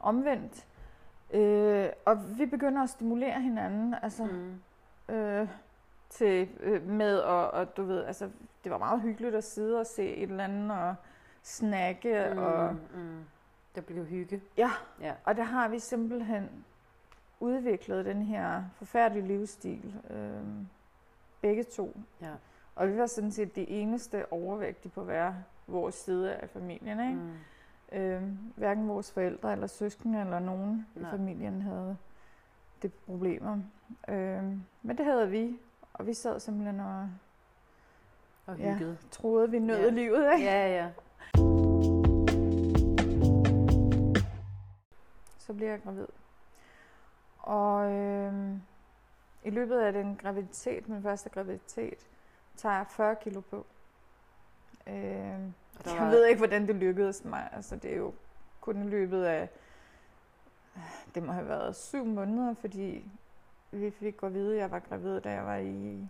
omvendt. 0.00 0.66
Øh, 1.32 1.88
og 2.06 2.38
vi 2.38 2.46
begynder 2.46 2.82
at 2.82 2.90
stimulere 2.90 3.40
hinanden, 3.40 3.94
altså 4.02 4.24
Mm. 4.24 5.14
øh, 5.14 5.48
til, 6.10 6.48
øh, 6.60 6.88
med, 6.88 7.18
og, 7.18 7.50
og 7.50 7.76
du 7.76 7.82
ved, 7.84 8.04
altså, 8.04 8.30
det 8.64 8.72
var 8.72 8.78
meget 8.78 9.00
hyggeligt 9.00 9.34
at 9.34 9.44
sidde 9.44 9.80
og 9.80 9.86
se 9.86 10.14
et 10.16 10.30
eller 10.30 10.44
andet, 10.44 10.70
og 10.70 10.94
snakke, 11.42 12.30
mm. 12.32 12.38
og 12.38 12.74
mm. 12.94 13.24
Der 13.74 13.80
blev 13.80 14.04
hygge. 14.06 14.40
Ja, 14.56 14.70
Ja. 15.00 15.12
og 15.24 15.36
der 15.36 15.42
har 15.42 15.68
vi 15.68 15.78
simpelthen 15.78 16.64
udviklet 17.40 18.04
den 18.04 18.22
her 18.22 18.62
forfærdelige 18.74 19.26
livsstil. 19.26 19.94
Øh, 20.10 20.42
begge 21.40 21.62
to. 21.64 21.96
Ja. 22.20 22.30
Og 22.76 22.88
vi 22.88 22.98
var 22.98 23.06
sådan 23.06 23.30
set 23.32 23.56
de 23.56 23.68
eneste 23.68 24.32
overvægtige 24.32 24.92
på 24.92 25.04
hver 25.04 25.32
vores 25.70 25.94
side 25.94 26.34
af 26.34 26.48
familien. 26.50 27.00
Ikke? 27.00 27.20
Mm. 27.92 27.98
Øh, 27.98 28.22
hverken 28.56 28.88
vores 28.88 29.12
forældre 29.12 29.52
eller 29.52 29.66
søskende 29.66 30.20
eller 30.20 30.38
nogen 30.38 30.86
Nej. 30.94 31.08
i 31.08 31.10
familien 31.10 31.62
havde 31.62 31.96
det 32.82 32.92
problemer. 33.06 33.58
Øh, 34.08 34.44
men 34.82 34.98
det 34.98 35.04
havde 35.04 35.30
vi, 35.30 35.58
og 35.92 36.06
vi 36.06 36.14
sad 36.14 36.40
simpelthen 36.40 36.80
og 36.80 37.08
Og 38.46 38.58
Ja. 38.58 38.72
hyggede. 38.72 38.96
troede, 39.10 39.50
vi 39.50 39.58
nød 39.58 39.80
Ja. 39.80 39.90
livet. 39.90 40.32
Ikke? 40.32 40.44
Ja, 40.44 40.68
ja. 40.68 40.90
Så 45.38 45.52
bliver 45.54 45.70
jeg 45.70 45.82
gravid. 45.82 46.06
Og 47.38 47.90
øh, 47.92 48.52
i 49.44 49.50
løbet 49.50 49.78
af 49.80 49.92
den 49.92 50.16
graviditet, 50.16 50.88
min 50.88 51.02
første 51.02 51.30
graviditet, 51.30 52.06
tager 52.56 52.76
jeg 52.76 52.86
40 52.86 53.16
kilo 53.16 53.40
på. 53.40 53.66
Øh, 54.86 55.38
der 55.84 55.94
jeg 55.94 56.02
var- 56.02 56.10
ved 56.10 56.26
ikke, 56.26 56.38
hvordan 56.38 56.66
det 56.66 56.74
lykkedes 56.76 57.24
mig. 57.24 57.48
Altså, 57.52 57.76
det 57.76 57.92
er 57.92 57.96
jo 57.96 58.12
kun 58.60 58.82
i 58.86 58.88
løbet 58.90 59.24
af, 59.24 59.48
det 61.14 61.22
må 61.22 61.32
have 61.32 61.48
været 61.48 61.76
syv 61.76 62.04
måneder, 62.04 62.54
fordi 62.54 63.10
vi 63.70 63.90
fik 63.90 64.16
at 64.22 64.34
vide, 64.34 64.52
at 64.54 64.60
jeg 64.60 64.70
var 64.70 64.78
gravid, 64.78 65.20
da 65.20 65.30
jeg 65.32 65.46
var 65.46 65.56
i 65.56 66.08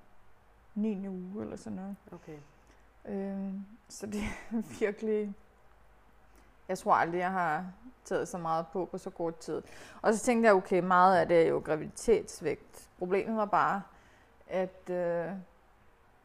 9. 0.74 1.08
uge 1.08 1.42
eller 1.42 1.56
sådan 1.56 1.76
noget. 1.76 1.96
Okay. 2.12 2.38
Øhm, 3.04 3.64
så 3.88 4.06
det 4.06 4.20
er 4.20 4.62
virkelig... 4.80 5.34
Jeg 6.68 6.78
tror 6.78 6.94
aldrig, 6.94 7.18
jeg 7.18 7.30
har 7.30 7.66
taget 8.04 8.28
så 8.28 8.38
meget 8.38 8.66
på 8.72 8.84
på 8.84 8.98
så 8.98 9.10
kort 9.10 9.36
tid. 9.38 9.62
Og 10.02 10.14
så 10.14 10.20
tænkte 10.24 10.46
jeg, 10.46 10.54
okay, 10.54 10.80
meget 10.80 11.18
af 11.18 11.28
det 11.28 11.42
er 11.42 11.48
jo 11.48 11.58
graviditetsvægt. 11.64 12.88
Problemet 12.98 13.36
var 13.36 13.44
bare, 13.44 13.82
at 14.46 14.90
øh, 14.90 15.28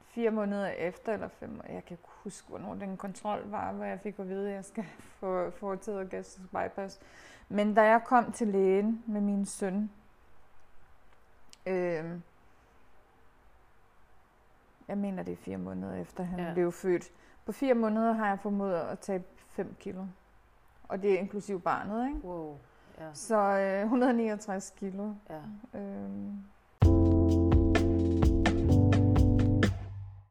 fire 0.05 0.31
måneder 0.31 0.67
efter, 0.67 1.13
eller 1.13 1.27
fem, 1.27 1.61
jeg 1.69 1.85
kan 1.85 1.97
huske, 2.25 2.49
hvornår 2.49 2.73
den 2.75 2.97
kontrol 2.97 3.49
var, 3.49 3.71
hvor 3.73 3.85
jeg 3.85 3.99
fik 3.99 4.19
at 4.19 4.29
vide, 4.29 4.49
at 4.49 4.55
jeg 4.55 4.65
skal 4.65 4.85
få 5.19 5.49
foretaget 5.51 6.09
gastrisk 6.09 6.49
bypass. 6.51 6.99
Men 7.49 7.73
da 7.73 7.81
jeg 7.81 8.01
kom 8.05 8.31
til 8.31 8.47
lægen 8.47 9.03
med 9.07 9.21
min 9.21 9.45
søn, 9.45 9.89
øh, 11.65 12.19
jeg 14.87 14.97
mener, 14.97 15.23
det 15.23 15.31
er 15.31 15.35
fire 15.37 15.57
måneder 15.57 15.95
efter, 16.01 16.23
han 16.23 16.39
Ja. 16.39 16.53
blev 16.53 16.71
født. 16.71 17.11
På 17.45 17.51
fire 17.51 17.73
måneder 17.73 18.13
har 18.13 18.27
jeg 18.27 18.39
formået 18.39 18.75
at 18.75 18.99
tabe 18.99 19.23
5 19.49 19.75
kilo. 19.79 20.05
Og 20.87 21.01
det 21.01 21.13
er 21.13 21.19
inklusiv 21.19 21.61
barnet, 21.61 22.07
ikke? 22.07 22.27
Wow. 22.27 22.57
Ja. 22.99 23.13
Så 23.13 23.37
øh, 23.37 23.81
169 23.83 24.73
kilo. 24.77 25.13
ja. 25.29 25.79
Øhm, 25.79 26.37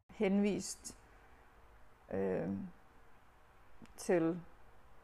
henvist 0.09 0.95
øh, 2.13 2.47
til 3.97 4.39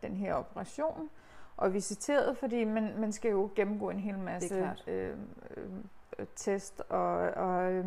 den 0.01 0.15
her 0.15 0.33
operation 0.33 1.09
og 1.57 1.73
visiteret, 1.73 2.37
fordi 2.37 2.63
man, 2.63 2.99
man 2.99 3.11
skal 3.11 3.31
jo 3.31 3.49
gennemgå 3.55 3.89
en 3.89 3.99
hel 3.99 4.17
masse 4.19 4.55
øh, 4.87 5.17
øh, 5.57 6.27
test 6.35 6.81
og, 6.89 7.13
og 7.17 7.71
øh, 7.71 7.85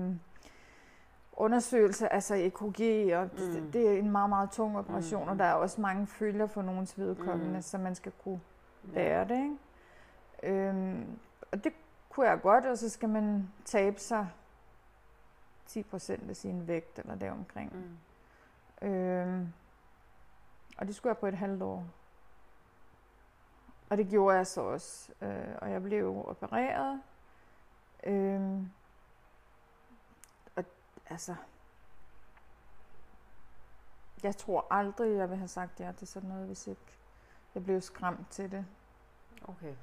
undersøgelser, 1.33 2.09
altså 2.09 2.35
EKG, 2.35 3.13
og 3.17 3.25
Mm. 3.33 3.53
det, 3.53 3.73
det 3.73 3.89
er 3.95 3.99
en 3.99 4.11
meget, 4.11 4.29
meget 4.29 4.51
tung 4.51 4.79
operation, 4.79 5.23
Mm. 5.25 5.29
og 5.29 5.39
der 5.39 5.45
er 5.45 5.53
også 5.55 5.81
mange 5.81 6.07
følger 6.07 6.47
for 6.47 6.63
nogens 6.63 6.99
vedkommende, 6.99 7.55
Mm. 7.57 7.63
så 7.63 7.79
man 7.79 7.95
skal 7.95 8.13
kunne 8.25 8.41
bære 8.95 9.29
det. 9.29 9.37
Ikke? 9.43 10.59
Øhm, 10.69 11.07
og 11.53 11.65
det 11.65 11.73
kunne 12.11 12.29
jeg 12.29 12.41
godt, 12.41 12.67
og 12.67 12.79
så 12.79 12.89
skal 12.91 13.09
man 13.09 13.49
tabe 13.65 14.01
sig 14.01 14.29
10% 15.67 16.31
af 16.31 16.37
sin 16.37 16.67
vægt, 16.69 16.99
eller 16.99 17.15
deromkring. 17.15 17.73
Mm. 17.77 17.97
Øhm, 18.83 19.53
og 20.79 20.87
det 20.87 20.95
skulle 20.95 21.11
jeg 21.11 21.19
på 21.19 21.27
et 21.27 21.35
halvt 21.35 21.63
år. 21.63 21.87
Og 23.91 23.97
det 23.97 24.09
gjorde 24.09 24.37
jeg 24.37 24.47
så 24.47 24.61
også. 24.61 25.13
Øh, 25.23 25.55
og 25.63 25.71
jeg 25.71 25.83
blev 25.83 26.25
opereret. 26.29 27.03
Øhm, 28.05 28.71
og 30.57 30.65
altså, 31.11 31.35
jeg 34.23 34.37
tror 34.37 34.67
aldrig, 34.71 35.17
jeg 35.17 35.31
vil 35.31 35.37
have 35.37 35.49
sagt 35.49 35.81
ja 35.81 35.93
til 35.93 36.09
sådan 36.09 36.29
noget, 36.29 36.47
hvis 36.47 36.67
ikke 36.67 36.97
jeg 37.55 37.65
blev 37.65 37.81
skræmt 37.81 38.31
til 38.31 38.53
det. 38.53 38.67
Okay. 39.49 39.75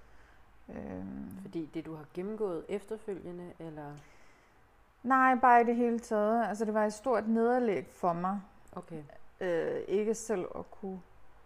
Øhm, 0.70 1.40
Fordi 1.42 1.66
det, 1.74 1.86
du 1.86 1.96
har 1.96 2.06
gennemgået 2.14 2.66
efterfølgende, 2.70 3.54
eller... 3.60 3.96
nej, 5.04 5.36
bare 5.36 5.62
i 5.62 5.66
det 5.66 5.76
hele 5.76 6.00
taget. 6.00 6.48
Altså, 6.48 6.66
det 6.66 6.74
var 6.74 6.86
et 6.86 6.94
stort 6.94 7.28
nederlag 7.28 7.88
for 7.88 8.14
mig. 8.14 8.42
Okay. 8.72 9.04
øh, 9.40 9.82
ikke 9.88 10.16
selv 10.16 10.46
at 10.56 10.72
kunne 10.72 11.02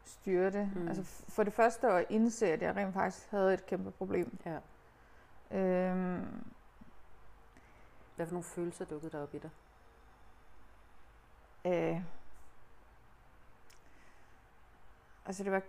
styre 0.05 0.51
det. 0.51 0.72
Mm. 0.75 0.88
Altså 0.88 1.03
for 1.03 1.44
det 1.44 1.53
første 1.53 1.88
at 1.88 2.05
indse, 2.10 2.48
at 2.51 2.62
jeg 2.62 2.75
rent 2.75 2.94
faktisk 2.94 3.32
havde 3.32 3.53
et 3.53 3.65
kæmpe 3.65 3.91
problem. 3.91 4.38
Ja. 4.46 4.60
Øhm, 5.51 6.44
Hvad 8.15 8.25
for 8.25 8.34
nogle 8.34 8.44
følelser 8.44 8.86
dukkede 8.86 9.12
der 9.12 9.24
op 9.24 9.34
i 9.36 9.38
dig? 9.38 9.50
øh, 11.65 12.01
altså 15.25 15.44
det 15.44 15.51
var, 15.51 15.62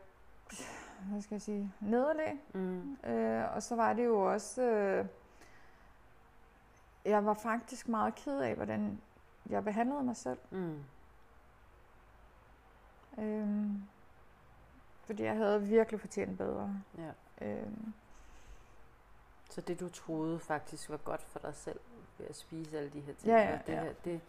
hvad 1.11 1.23
skal 1.23 1.35
jeg 1.35 1.43
sige, 1.43 1.73
nederlag. 1.81 2.39
Mm. 2.55 2.97
Øh, 3.05 3.55
og 3.55 3.63
så 3.63 3.77
var 3.77 3.93
det 3.93 4.05
jo 4.05 4.33
også, 4.33 4.63
øh, 4.63 5.07
jeg 7.05 7.27
var 7.27 7.35
faktisk 7.35 7.89
meget 7.89 8.15
ked 8.15 8.39
af, 8.41 8.55
hvordan 8.55 9.01
jeg 9.49 9.65
behandlede 9.65 10.03
mig 10.03 10.17
selv. 10.17 10.39
Mm. 10.51 10.83
Øhm, 13.19 13.83
fordi 15.05 15.23
jeg 15.23 15.37
havde 15.37 15.63
virkelig 15.63 16.01
fortjent 16.01 16.39
bedre. 16.39 16.81
Ja. 16.99 17.47
Øhm, 17.47 17.93
Så 19.51 19.61
det, 19.61 19.81
du 19.81 19.89
troede 19.89 20.39
faktisk 20.39 20.91
var 20.91 20.97
godt 20.97 21.23
for 21.23 21.39
dig 21.39 21.55
selv 21.55 21.81
ved 22.19 22.27
at 22.27 22.37
spise 22.37 22.79
alle 22.79 22.91
de 22.91 23.01
her 23.01 23.13
ting, 23.15 23.27
Ja, 23.33 23.39
ja, 23.39 23.59
det, 23.67 23.73
ja. 23.73 23.83
her, 23.83 23.93
det, 24.05 24.21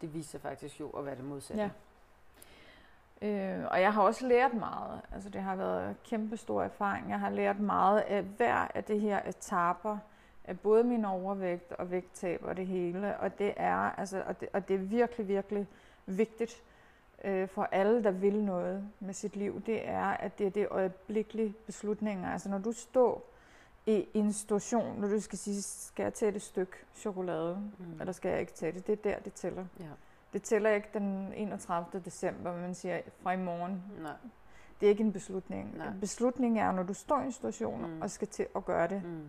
det 0.00 0.14
viser 0.14 0.38
faktisk 0.38 0.80
jo 0.80 0.90
at 0.90 1.06
være 1.06 1.16
det 1.16 1.24
modsatte. 1.24 1.62
Ja. 1.62 1.70
Øh, 3.22 3.66
og 3.70 3.80
jeg 3.80 3.92
har 3.94 4.02
også 4.02 4.26
lært 4.26 4.54
meget. 4.54 5.00
Altså 5.12 5.28
det 5.30 5.42
har 5.42 5.56
været 5.56 5.96
kæmpe 6.04 6.36
stor 6.36 6.62
erfaring. 6.62 7.10
Jeg 7.10 7.20
har 7.20 7.30
lært 7.30 7.60
meget 7.60 8.00
af 8.00 8.22
hver 8.22 8.68
af 8.74 8.84
det 8.84 9.00
her 9.00 9.22
etaper 9.28 9.98
af 10.44 10.60
både 10.60 10.84
min 10.84 11.04
overvægt 11.04 11.72
og 11.72 11.90
vægttab 11.90 12.40
og 12.44 12.56
det 12.56 12.66
hele. 12.66 13.18
Og 13.18 13.38
det 13.38 13.54
er, 13.56 13.76
altså, 13.76 14.22
og 14.26 14.40
det, 14.40 14.48
og 14.52 14.68
det 14.68 14.74
er 14.74 14.78
virkelig, 14.78 15.28
virkelig 15.28 15.68
vigtigt 16.06 16.62
øh, 17.24 17.48
for 17.48 17.62
alle, 17.72 18.02
der 18.04 18.10
vil 18.10 18.42
noget 18.44 18.88
med 19.00 19.14
sit 19.14 19.36
liv. 19.36 19.62
Det 19.66 19.88
er, 19.88 20.04
at 20.06 20.38
det 20.38 20.46
er 20.46 20.50
det 20.50 20.68
øjeblikkelige 20.70 21.54
beslutninger. 21.66 22.32
Altså 22.32 22.48
når 22.48 22.58
du 22.58 22.72
står 22.72 23.30
i 23.86 24.06
en 24.14 24.32
situation, 24.32 25.00
når 25.00 25.08
du 25.08 25.20
skal 25.20 25.38
sige, 25.38 25.62
skal 25.62 26.02
jeg 26.02 26.14
tage 26.14 26.34
et 26.36 26.42
stykke 26.42 26.72
chokolade, 26.94 27.70
Mm. 27.78 28.00
eller 28.00 28.12
skal 28.12 28.30
jeg 28.30 28.40
ikke 28.40 28.52
tage 28.52 28.72
det? 28.72 28.86
Det 28.86 28.92
er 28.92 28.96
der, 29.14 29.18
det 29.18 29.32
tæller. 29.32 29.64
Ja. 29.80 29.84
Det 30.32 30.42
tæller 30.42 30.70
ikke 30.70 30.88
den 30.94 31.32
31. 31.32 32.00
december, 32.04 32.56
man 32.56 32.74
siger 32.74 33.00
fra 33.22 33.32
i 33.32 33.36
morgen. 33.36 33.82
Nej. 34.02 34.12
Det 34.80 34.86
er 34.86 34.90
ikke 34.90 35.04
en 35.04 35.12
beslutning. 35.12 35.76
Nej. 35.76 35.86
En 35.86 36.00
beslutning 36.00 36.58
er, 36.58 36.72
når 36.72 36.82
du 36.82 36.94
står 36.94 37.20
i 37.20 37.24
en 37.24 37.32
situation 37.32 37.90
Mm. 37.94 38.02
og 38.02 38.10
skal 38.10 38.28
til 38.28 38.46
at 38.56 38.64
gøre 38.64 38.88
det. 38.88 39.02
Mm. 39.04 39.10
Mm. 39.10 39.26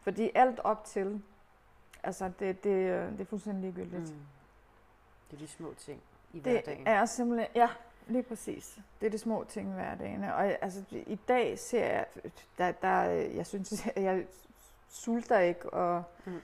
Fordi 0.00 0.30
alt 0.34 0.60
op 0.64 0.84
til, 0.84 1.22
altså 2.02 2.24
det, 2.38 2.64
det, 2.64 3.12
det 3.12 3.20
er 3.20 3.24
fuldstændig 3.24 3.62
ligegyldigt. 3.62 4.12
Mm. 4.14 4.20
Det 5.30 5.36
er 5.36 5.40
de 5.40 5.46
små 5.48 5.74
ting 5.78 6.00
i 6.34 6.40
Det 6.40 6.52
hverdagen. 6.52 6.86
er 6.86 7.04
simpelthen, 7.04 7.48
ja, 7.54 7.68
lige 8.06 8.22
præcis. 8.22 8.78
Det 9.00 9.06
er 9.06 9.10
de 9.10 9.18
små 9.18 9.44
ting 9.48 9.68
i 9.70 9.72
hverdagen. 9.74 10.24
Og 10.24 10.44
altså, 10.64 10.82
i 10.92 11.18
dag 11.28 11.58
ser 11.58 11.86
jeg, 11.86 12.06
der, 12.58 12.72
der, 12.72 13.00
jeg 13.10 13.46
synes, 13.46 13.86
jeg 13.96 14.24
sulter 14.88 15.38
ikke, 15.38 15.70
og 15.70 16.02
Mm. 16.26 16.40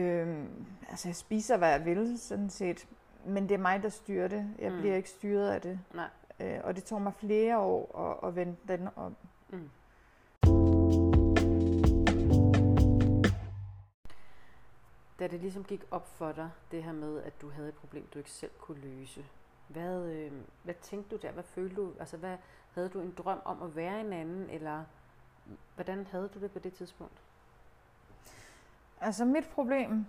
øhm, 0.00 0.48
altså 0.90 1.08
jeg 1.08 1.16
spiser, 1.16 1.56
hvad 1.56 1.70
jeg 1.70 1.84
vil, 1.84 2.18
sådan 2.18 2.50
set. 2.50 2.86
Men 3.24 3.48
det 3.48 3.54
er 3.54 3.58
mig, 3.58 3.82
der 3.82 3.88
styrer 3.88 4.28
det. 4.28 4.46
Jeg 4.58 4.72
mm. 4.72 4.78
bliver 4.78 4.96
ikke 4.96 5.08
styret 5.08 5.50
af 5.50 5.60
det. 5.60 5.80
Nej. 5.94 6.08
Øh, 6.40 6.60
og 6.64 6.76
det 6.76 6.84
tog 6.84 7.02
mig 7.02 7.12
flere 7.14 7.58
år 7.58 7.98
at, 8.22 8.28
at 8.28 8.36
vende 8.36 8.56
den 8.68 8.88
om. 8.96 9.16
Mm. 9.50 9.70
Da 15.22 15.26
det 15.28 15.40
ligesom 15.40 15.64
gik 15.64 15.84
op 15.90 16.06
for 16.06 16.32
dig, 16.32 16.50
det 16.70 16.84
her 16.84 16.92
med, 16.92 17.22
at 17.22 17.40
du 17.40 17.50
havde 17.50 17.68
et 17.68 17.74
problem, 17.74 18.06
du 18.14 18.18
ikke 18.18 18.30
selv 18.30 18.50
kunne 18.58 18.80
løse, 18.80 19.24
hvad, 19.68 20.04
øh, 20.04 20.32
hvad 20.62 20.74
tænkte 20.74 21.16
du 21.16 21.22
der? 21.22 21.32
Hvad 21.32 21.42
følte 21.42 21.76
du? 21.76 21.92
Altså, 22.00 22.16
hvad, 22.16 22.36
havde 22.74 22.88
du 22.88 23.00
en 23.00 23.14
drøm 23.18 23.38
om 23.44 23.62
at 23.62 23.76
være 23.76 24.00
en 24.00 24.12
anden, 24.12 24.50
eller 24.50 24.84
hvordan 25.74 26.06
havde 26.10 26.28
du 26.34 26.40
det 26.40 26.50
på 26.50 26.58
det 26.58 26.72
tidspunkt? 26.72 27.22
Altså 29.00 29.24
mit 29.24 29.48
problem 29.48 30.06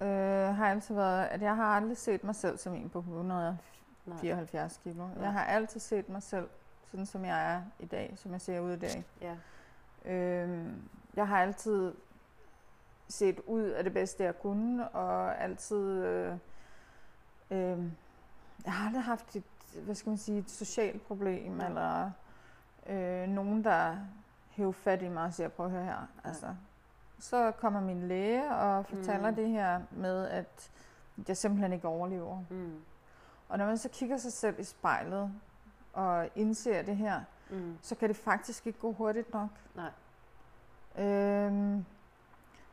øh, 0.00 0.08
har 0.54 0.70
altid 0.70 0.94
været, 0.94 1.26
at 1.26 1.42
jeg 1.42 1.56
har 1.56 1.76
aldrig 1.76 1.96
set 1.96 2.24
mig 2.24 2.34
selv 2.34 2.58
som 2.58 2.74
en 2.74 2.88
på 2.88 2.98
174 2.98 4.80
kilo. 4.84 5.06
Nej. 5.06 5.22
Jeg 5.22 5.32
har 5.32 5.44
altid 5.44 5.80
set 5.80 6.08
mig 6.08 6.22
selv 6.22 6.48
sådan 6.90 7.06
som 7.06 7.24
jeg 7.24 7.54
er 7.54 7.62
i 7.78 7.86
dag, 7.86 8.12
som 8.16 8.32
jeg 8.32 8.40
ser 8.40 8.60
ud 8.60 8.72
i 8.72 8.78
dag. 8.78 9.04
Ja. 9.20 9.36
Øhm, 10.12 10.88
jeg 11.16 11.28
har 11.28 11.42
altid 11.42 11.94
set 13.08 13.40
ud 13.46 13.62
af 13.62 13.84
det 13.84 13.92
bedste, 13.92 14.24
jeg 14.24 14.38
kunne, 14.38 14.88
og 14.88 15.40
altid... 15.42 16.04
Øh, 16.04 16.32
øh, 17.50 17.78
jeg 18.64 18.72
har 18.72 18.86
aldrig 18.86 19.02
haft 19.04 19.36
et, 19.36 19.42
hvad 19.84 19.94
skal 19.94 20.10
man 20.10 20.18
sige, 20.18 20.38
et 20.38 20.50
socialt 20.50 21.06
problem, 21.06 21.60
Ja. 21.60 21.66
eller 21.66 22.10
øh, 22.86 23.28
nogen, 23.28 23.64
der 23.64 23.96
hæver 24.50 24.72
fat 24.72 25.02
i 25.02 25.08
mig 25.08 25.22
og 25.24 25.32
siger, 25.34 25.48
prøv 25.48 25.66
at 25.66 25.72
høre 25.72 25.84
her. 25.84 26.06
Altså, 26.24 26.46
så 27.18 27.50
kommer 27.50 27.80
min 27.80 28.08
læge 28.08 28.50
og 28.54 28.86
fortæller 28.86 29.30
Mm. 29.30 29.36
det 29.36 29.48
her 29.48 29.80
med, 29.90 30.26
at 30.28 30.70
jeg 31.28 31.36
simpelthen 31.36 31.72
ikke 31.72 31.88
overlever. 31.88 32.42
Mm. 32.50 32.80
Og 33.48 33.58
når 33.58 33.66
man 33.66 33.78
så 33.78 33.88
kigger 33.88 34.16
sig 34.16 34.32
selv 34.32 34.60
i 34.60 34.64
spejlet 34.64 35.32
og 35.92 36.28
indser 36.34 36.82
det 36.82 36.96
her, 36.96 37.20
Mm. 37.50 37.78
så 37.82 37.94
kan 37.94 38.08
det 38.08 38.16
faktisk 38.16 38.66
ikke 38.66 38.78
gå 38.78 38.92
hurtigt 38.92 39.32
nok. 39.32 39.48
Nej. 39.74 39.90
Øhm, 41.06 41.84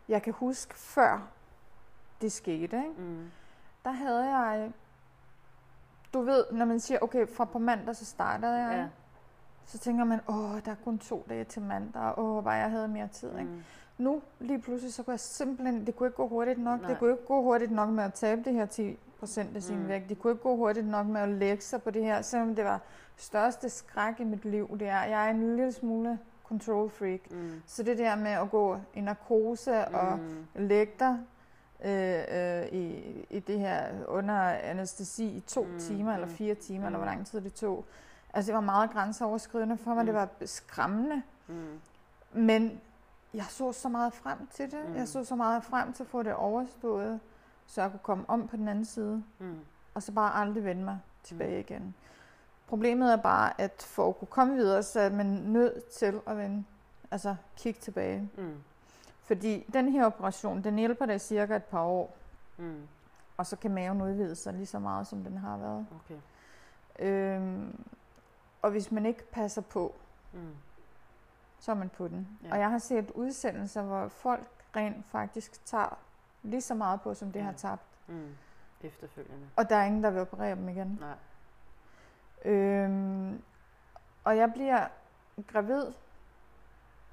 jeg 0.09 0.23
kan 0.23 0.33
huske 0.33 0.75
før 0.75 1.27
det 2.21 2.31
skete, 2.31 2.77
ikke? 2.77 3.01
Mm. 3.01 3.25
der 3.85 3.91
havde 3.91 4.37
jeg, 4.37 4.71
du 6.13 6.21
ved, 6.21 6.45
når 6.51 6.65
man 6.65 6.79
siger, 6.79 6.99
okay, 7.01 7.27
fra 7.27 7.45
på 7.45 7.59
mandag 7.59 7.95
så 7.95 8.05
startede 8.05 8.53
jeg, 8.55 8.75
Ja. 8.77 8.87
så 9.65 9.77
tænker 9.77 10.03
man, 10.03 10.19
åh, 10.27 10.59
der 10.65 10.71
er 10.71 10.75
kun 10.83 10.97
to 10.99 11.25
dage 11.29 11.43
til 11.43 11.61
mandag, 11.61 12.17
åh, 12.19 12.43
bare 12.43 12.53
jeg 12.53 12.71
havde 12.71 12.87
mere 12.87 13.07
tid, 13.07 13.29
ikke? 13.31 13.51
Mm. 13.51 13.63
Nu, 13.97 14.21
lige 14.39 14.61
pludselig, 14.61 14.93
så 14.93 15.03
kunne 15.03 15.11
jeg 15.11 15.19
simpelthen, 15.19 15.85
det 15.85 15.95
kunne 15.95 16.07
ikke 16.07 16.17
gå 16.17 16.27
hurtigt 16.27 16.59
nok, 16.59 16.81
Nej. 16.81 16.89
det 16.89 16.99
kunne 16.99 17.11
ikke 17.11 17.25
gå 17.25 17.41
hurtigt 17.41 17.71
nok 17.71 17.89
med 17.89 18.03
at 18.03 18.13
tabe 18.13 18.41
det 18.45 18.53
her 18.53 18.65
10 18.65 18.97
procent 19.19 19.55
af 19.55 19.63
sin 19.63 19.79
mm. 19.79 19.87
vægt, 19.87 20.09
det 20.09 20.19
kunne 20.19 20.31
ikke 20.33 20.43
gå 20.43 20.55
hurtigt 20.55 20.87
nok 20.87 21.07
med 21.07 21.21
at 21.21 21.29
lægge 21.29 21.63
sig 21.63 21.83
på 21.83 21.91
det 21.91 22.03
her, 22.03 22.21
selvom 22.21 22.55
det 22.55 22.65
var 22.65 22.79
største 23.17 23.69
skræk 23.69 24.19
i 24.19 24.23
mit 24.23 24.45
liv, 24.45 24.77
det 24.79 24.87
er, 24.87 25.03
jeg 25.03 25.25
er 25.25 25.29
en 25.31 25.39
lille 25.55 25.71
smule 25.71 26.19
control 26.47 26.89
freak, 26.89 27.31
Mm. 27.31 27.61
så 27.65 27.83
det 27.83 27.97
der 27.97 28.15
med 28.15 28.31
at 28.31 28.51
gå 28.51 28.77
i 28.93 29.01
narkose 29.01 29.85
og 29.87 30.19
Mm. 30.19 30.45
lægge 30.55 30.93
dig 30.99 31.19
øh, 31.85 32.23
øh, 32.61 32.65
i, 32.67 33.01
i 33.29 33.39
det 33.39 33.59
her 33.59 34.05
under 34.07 34.39
anestesi 34.49 35.25
i 35.27 35.39
to 35.39 35.63
Mm, 35.63 35.71
mm, 35.71 35.79
timer 35.79 36.13
eller 36.13 36.27
mm, 36.27 36.33
fire 36.33 36.55
timer, 36.55 36.79
mm. 36.79 36.85
eller 36.85 36.97
hvor 36.99 37.05
mm. 37.05 37.13
lang 37.15 37.27
tid 37.27 37.41
det 37.41 37.53
tog. 37.53 37.85
Altså 38.33 38.47
det 38.51 38.55
var 38.55 38.61
meget 38.61 38.91
grænseoverskridende 38.91 39.77
for 39.77 39.93
mig, 39.93 40.01
Mm. 40.03 40.05
det 40.05 40.15
var 40.15 40.27
skræmmende, 40.45 41.21
Mm. 41.47 41.79
men 42.33 42.81
jeg 43.33 43.45
så 43.49 43.71
så 43.71 43.89
meget 43.89 44.13
frem 44.13 44.47
til 44.51 44.71
det. 44.71 44.89
Mm. 44.89 44.95
Jeg 44.95 45.07
så 45.07 45.23
så 45.23 45.35
meget 45.35 45.63
frem 45.63 45.93
til 45.93 46.03
at 46.03 46.07
få 46.09 46.23
det 46.23 46.33
overstået, 46.33 47.19
så 47.65 47.81
jeg 47.81 47.91
kunne 47.91 47.99
komme 48.03 48.25
om 48.27 48.47
på 48.47 48.55
den 48.57 48.67
anden 48.67 48.85
side, 48.85 49.23
Mm. 49.39 49.59
og 49.93 50.03
så 50.03 50.11
bare 50.11 50.35
aldrig 50.35 50.65
vende 50.65 50.83
mig 50.83 50.99
tilbage 51.23 51.59
igen. 51.59 51.95
Problemet 52.67 53.11
er 53.13 53.17
bare, 53.17 53.61
at 53.61 53.85
for 53.87 54.09
at 54.09 54.17
kunne 54.19 54.27
komme 54.27 54.55
videre, 54.55 54.83
så 54.83 54.99
er 54.99 55.09
man 55.09 55.25
nødt 55.25 55.85
til 55.89 56.21
at 56.27 56.37
vende, 56.37 56.63
altså 57.11 57.35
kigge 57.57 57.79
tilbage. 57.79 58.29
Mm. 58.37 58.53
Fordi 59.23 59.65
den 59.73 59.89
her 59.91 60.05
operation, 60.05 60.63
den 60.63 60.75
hjælper 60.75 61.05
dig 61.05 61.21
cirka 61.21 61.55
et 61.55 61.63
par 61.63 61.83
år, 61.83 62.17
Mm. 62.57 62.81
og 63.37 63.45
så 63.45 63.55
kan 63.55 63.73
maven 63.73 64.01
udvide 64.01 64.35
sig 64.35 64.53
lige 64.53 64.65
så 64.65 64.79
meget, 64.79 65.07
som 65.07 65.23
den 65.23 65.37
har 65.37 65.57
været. 65.57 65.85
Okay. 66.05 66.19
Øhm, 66.99 67.85
og 68.61 68.71
hvis 68.71 68.91
man 68.91 69.05
ikke 69.05 69.31
passer 69.31 69.61
på, 69.61 69.95
Mm. 70.33 70.39
så 71.59 71.71
er 71.71 71.75
man 71.75 71.89
på 71.89 72.07
den. 72.07 72.27
Ja. 72.43 72.51
Og 72.51 72.59
jeg 72.59 72.69
har 72.71 72.77
set 72.77 73.11
udsendelser, 73.11 73.81
hvor 73.81 74.07
folk 74.07 74.47
rent 74.75 75.05
faktisk 75.05 75.65
tager 75.65 75.97
lige 76.43 76.61
så 76.61 76.73
meget 76.73 77.01
på, 77.01 77.13
som 77.13 77.31
det 77.31 77.39
Ja. 77.39 77.45
har 77.45 77.53
tabt. 77.53 77.81
Mm. 78.07 78.35
Efterfølgende. 78.81 79.47
Og 79.55 79.69
der 79.69 79.75
er 79.75 79.83
ingen, 79.85 80.03
der 80.03 80.09
vil 80.09 80.21
operere 80.21 80.55
dem 80.55 80.69
igen. 80.69 80.97
Nej. 81.01 81.15
Øhm, 82.45 83.41
og 84.23 84.37
jeg 84.37 84.53
bliver 84.53 84.87
gravid 85.47 85.85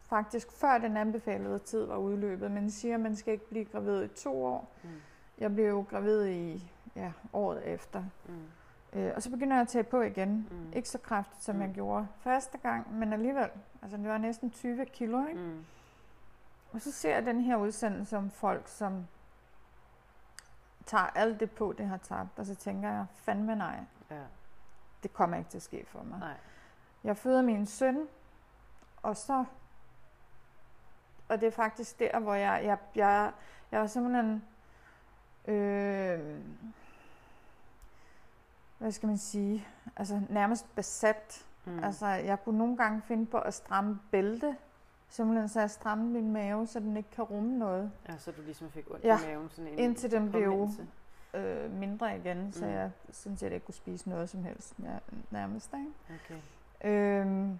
faktisk 0.02 0.52
før 0.52 0.78
den 0.78 0.96
anbefalede 0.96 1.58
tid 1.58 1.84
var 1.84 1.96
udløbet. 1.96 2.50
Men 2.50 2.64
de 2.64 2.70
siger, 2.70 2.94
at 2.94 3.00
man 3.00 3.16
skal 3.16 3.32
ikke 3.32 3.48
blive 3.48 3.64
gravid 3.64 4.04
i 4.04 4.08
to 4.08 4.44
år. 4.44 4.68
Mm. 4.82 4.90
Jeg 5.38 5.54
blev 5.54 5.66
jo 5.68 5.84
gravid 5.90 6.26
i 6.26 6.70
ja, 6.96 7.12
året 7.32 7.68
efter. 7.68 8.04
Mm. 8.28 8.98
Øh, 8.98 9.12
og 9.16 9.22
så 9.22 9.30
begynder 9.30 9.56
jeg 9.56 9.62
at 9.62 9.68
tage 9.68 9.84
på 9.84 10.00
igen. 10.00 10.48
Mm. 10.50 10.72
Ikke 10.72 10.88
så 10.88 10.98
kraftigt, 10.98 11.42
som 11.44 11.56
mm. 11.56 11.62
jeg 11.62 11.70
gjorde 11.74 12.06
første 12.20 12.58
gang, 12.58 12.94
men 12.94 13.12
alligevel. 13.12 13.48
Altså, 13.82 13.96
det 13.96 14.08
var 14.08 14.18
næsten 14.18 14.50
20 14.50 14.86
kilo, 14.86 15.26
ikke? 15.26 15.40
Mm. 15.40 15.64
Og 16.72 16.80
så 16.80 16.92
ser 16.92 17.14
jeg 17.14 17.26
den 17.26 17.40
her 17.40 17.56
udsendelse 17.56 18.16
om 18.16 18.30
folk, 18.30 18.68
som 18.68 19.06
tager 20.86 21.06
alt 21.14 21.40
det 21.40 21.50
på, 21.50 21.74
det 21.78 21.86
har 21.86 21.96
tabt. 21.96 22.38
Og 22.38 22.46
så 22.46 22.54
tænker 22.54 22.88
jeg, 22.88 23.06
fandme 23.16 23.54
nej, 23.54 23.78
Ja. 24.10 24.22
Det 25.02 25.12
kommer 25.12 25.36
ikke 25.36 25.50
til 25.50 25.58
at 25.58 25.62
ske 25.62 25.84
for 25.86 26.02
mig. 26.02 26.18
Nej. 26.18 26.36
Jeg 27.04 27.16
føder 27.16 27.42
min 27.42 27.66
søn, 27.66 28.06
og 29.02 29.16
så... 29.16 29.44
Og 31.28 31.40
det 31.40 31.46
er 31.46 31.50
faktisk 31.50 31.98
der, 31.98 32.20
hvor 32.20 32.34
jeg... 32.34 32.60
Jeg, 32.64 32.78
jeg, 32.94 33.32
jeg 33.72 33.82
er 33.82 33.86
simpelthen... 33.86 34.44
Øh, 35.48 36.40
hvad 38.78 38.92
skal 38.92 39.06
man 39.06 39.18
sige? 39.18 39.68
Altså 39.96 40.20
nærmest 40.28 40.74
besat. 40.74 41.46
Mm. 41.64 41.84
Altså, 41.84 42.06
jeg 42.06 42.44
kunne 42.44 42.58
nogle 42.58 42.76
gange 42.76 43.02
finde 43.02 43.26
på 43.26 43.38
at 43.38 43.54
stramme 43.54 44.00
bælte. 44.10 44.56
Simpelthen 45.08 45.48
så 45.48 45.60
jeg 45.60 45.70
strammede 45.70 46.10
min 46.10 46.32
mave, 46.32 46.66
så 46.66 46.80
den 46.80 46.96
ikke 46.96 47.10
kan 47.10 47.24
rumme 47.24 47.58
noget. 47.58 47.92
Ja, 48.08 48.18
så 48.18 48.32
du 48.32 48.42
ligesom 48.42 48.70
fik 48.70 48.90
ondt 48.90 49.04
Ja, 49.04 49.18
i 49.22 49.26
maven. 49.26 49.50
Sådan 49.50 49.72
en 49.72 49.78
indtil 49.78 50.10
den 50.10 50.30
blev-. 50.30 50.68
Øh, 51.34 51.70
mindre 51.70 52.16
igen, 52.16 52.52
så 52.52 52.64
Mm. 52.64 52.70
jeg 52.70 52.90
sådan 53.12 53.36
set 53.36 53.52
ikke 53.52 53.66
kunne 53.66 53.74
spise 53.74 54.08
noget 54.08 54.28
som 54.30 54.44
helst 54.44 54.74
nærmest. 55.30 55.74
Ikke? 55.74 55.90
Okay. 56.24 56.40
Øhm, 56.90 57.58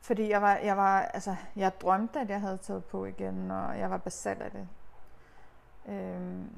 fordi 0.00 0.28
jeg 0.30 0.42
var, 0.42 0.56
jeg 0.56 0.76
var, 0.76 1.00
altså, 1.02 1.36
jeg 1.56 1.80
drømte, 1.80 2.20
at 2.20 2.30
jeg 2.30 2.40
havde 2.40 2.56
taget 2.58 2.84
på 2.84 3.04
igen, 3.04 3.50
og 3.50 3.78
jeg 3.78 3.90
var 3.90 3.96
besat 3.96 4.42
af 4.42 4.50
det. 4.50 4.68
Øhm, 5.88 6.50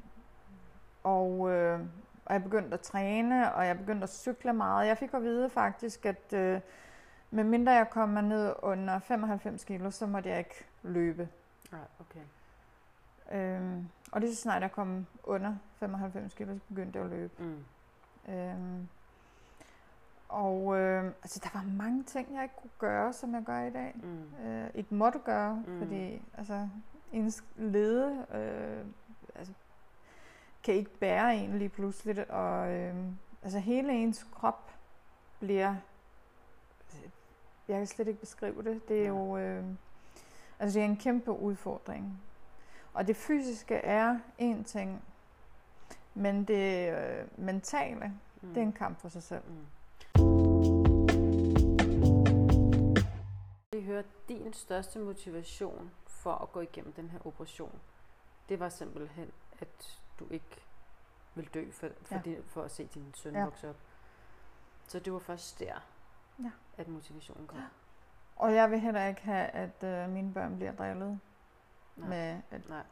og, 1.03 1.49
øh, 1.51 1.79
og 2.25 2.33
jeg 2.33 2.43
begyndte 2.43 2.73
at 2.73 2.81
træne, 2.81 3.53
og 3.53 3.67
jeg 3.67 3.77
begyndte 3.77 4.03
at 4.03 4.09
cykle 4.09 4.53
meget. 4.53 4.87
Jeg 4.87 4.97
fik 4.97 5.13
at 5.13 5.21
vide 5.21 5.49
faktisk, 5.49 6.05
at 6.05 6.33
øh, 6.33 6.61
medmindre 7.31 7.71
jeg 7.71 7.89
kom 7.89 8.09
ned 8.09 8.53
under 8.61 8.99
95 8.99 9.63
kilo, 9.63 9.91
så 9.91 10.05
måtte 10.07 10.29
jeg 10.29 10.37
ikke 10.39 10.65
løbe. 10.83 11.29
Nej, 11.71 11.81
okay. 11.99 12.19
Øhm, 13.31 13.87
og 14.11 14.21
lige 14.21 14.35
så 14.35 14.41
snart 14.41 14.61
jeg 14.61 14.71
kom 14.71 15.05
under 15.23 15.55
95 15.75 16.33
kilo, 16.33 16.53
så 16.53 16.59
begyndte 16.69 16.97
jeg 16.99 17.05
at 17.05 17.11
løbe. 17.11 17.33
Mm. 17.43 18.33
Øhm, 18.33 18.87
og 20.29 20.77
øh, 20.77 21.05
altså, 21.05 21.39
der 21.43 21.49
var 21.59 21.65
mange 21.65 22.03
ting, 22.03 22.33
jeg 22.35 22.43
ikke 22.43 22.55
kunne 22.61 22.69
gøre, 22.79 23.13
som 23.13 23.33
jeg 23.33 23.43
gør 23.43 23.61
i 23.61 23.69
dag. 23.69 23.93
Mm. 24.03 24.45
Øh, 24.47 24.69
ikke 24.73 24.95
måtte 24.95 25.19
gøre, 25.19 25.63
Mm. 25.67 25.79
fordi 25.79 26.21
altså, 26.37 26.69
ens 27.13 27.43
lede 27.57 28.25
øh, 28.33 28.85
altså, 29.35 29.53
kan 30.63 30.73
ikke 30.73 30.97
bære 30.99 31.35
en 31.37 31.57
lige 31.59 31.69
pludselig. 31.69 32.31
Og 32.31 32.71
øh, 32.71 32.95
altså, 33.43 33.59
hele 33.59 33.93
ens 33.93 34.27
krop 34.33 34.71
bliver... 35.39 35.75
Jeg 37.67 37.77
kan 37.77 37.87
slet 37.87 38.07
ikke 38.07 38.19
beskrive 38.19 38.63
det. 38.63 38.87
Det 38.87 39.05
er 39.07 39.13
Nej. 39.13 39.19
jo... 39.21 39.37
Øh, 39.37 39.63
altså, 40.59 40.79
det 40.79 40.85
er 40.85 40.89
en 40.89 40.97
kæmpe 40.97 41.31
udfordring. 41.31 42.21
Og 42.93 43.07
det 43.07 43.15
fysiske 43.15 43.75
er 43.75 44.19
en 44.37 44.63
ting, 44.63 45.03
men 46.13 46.43
det 46.43 46.91
øh, 46.93 47.25
mentale, 47.45 48.13
Mm. 48.41 48.49
det 48.49 48.57
er 48.57 48.61
en 48.61 48.73
kamp 48.73 48.99
for 49.01 49.09
sig 49.09 49.23
selv. 49.23 49.43
Mm. 49.47 49.65
Vi 53.71 53.81
hører 53.85 54.03
din 54.29 54.53
største 54.53 54.99
motivation 54.99 55.91
for 56.07 56.33
at 56.33 56.51
gå 56.51 56.59
igennem 56.61 56.93
den 56.93 57.09
her 57.09 57.19
operation. 57.27 57.79
Det 58.49 58.59
var 58.59 58.69
simpelthen, 58.69 59.31
at 59.59 59.99
du 60.19 60.27
ikke 60.31 60.61
vil 61.35 61.49
dø 61.53 61.71
for, 61.71 61.87
for, 62.01 62.15
Ja. 62.15 62.21
din, 62.25 62.37
for 62.45 62.61
at 62.63 62.71
se 62.71 62.85
din 62.93 63.13
søn 63.13 63.33
Ja. 63.35 63.43
vokse 63.43 63.69
op. 63.69 63.75
Så 64.87 64.99
det 64.99 65.13
var 65.13 65.19
først 65.19 65.59
der, 65.59 65.85
Ja. 66.43 66.51
at 66.77 66.87
motivationen 66.87 67.47
kom. 67.47 67.57
Ja. 67.59 67.65
Og 68.35 68.55
jeg 68.55 68.71
vil 68.71 68.79
heller 68.79 69.05
ikke 69.05 69.21
have, 69.21 69.47
at 69.47 69.83
øh, 69.83 70.09
mine 70.09 70.33
børn 70.33 70.55
bliver 70.55 70.71
drillet 70.71 71.19
Nej. 71.99 72.09
med, 72.09 72.41
at 72.51 72.69
Nej. 72.69 72.83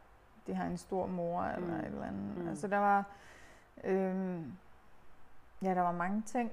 de 0.48 0.54
har 0.56 0.66
en 0.66 0.78
stor 0.78 1.08
mor 1.08 1.44
eller 1.44 1.68
Mm. 1.68 1.80
et 1.80 1.86
eller 1.86 2.04
andet. 2.06 2.38
Mm. 2.38 2.48
Altså 2.48 2.68
der 2.68 2.78
var, 2.78 3.06
øhm, 3.84 4.54
ja, 5.62 5.74
der 5.74 5.82
var 5.82 5.92
mange 5.92 6.22
ting. 6.22 6.52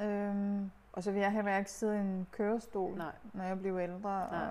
Øhm, 0.00 0.70
og 0.92 1.02
så 1.02 1.12
vil 1.12 1.20
jeg 1.20 1.32
heller 1.32 1.56
ikke 1.56 1.70
sidde 1.70 1.96
i 1.96 2.00
en 2.00 2.26
kørestol, 2.32 2.96
Nej. 2.98 3.12
når 3.32 3.44
jeg 3.44 3.58
bliver 3.58 3.80
ældre. 3.80 4.28
Nej. 4.30 4.48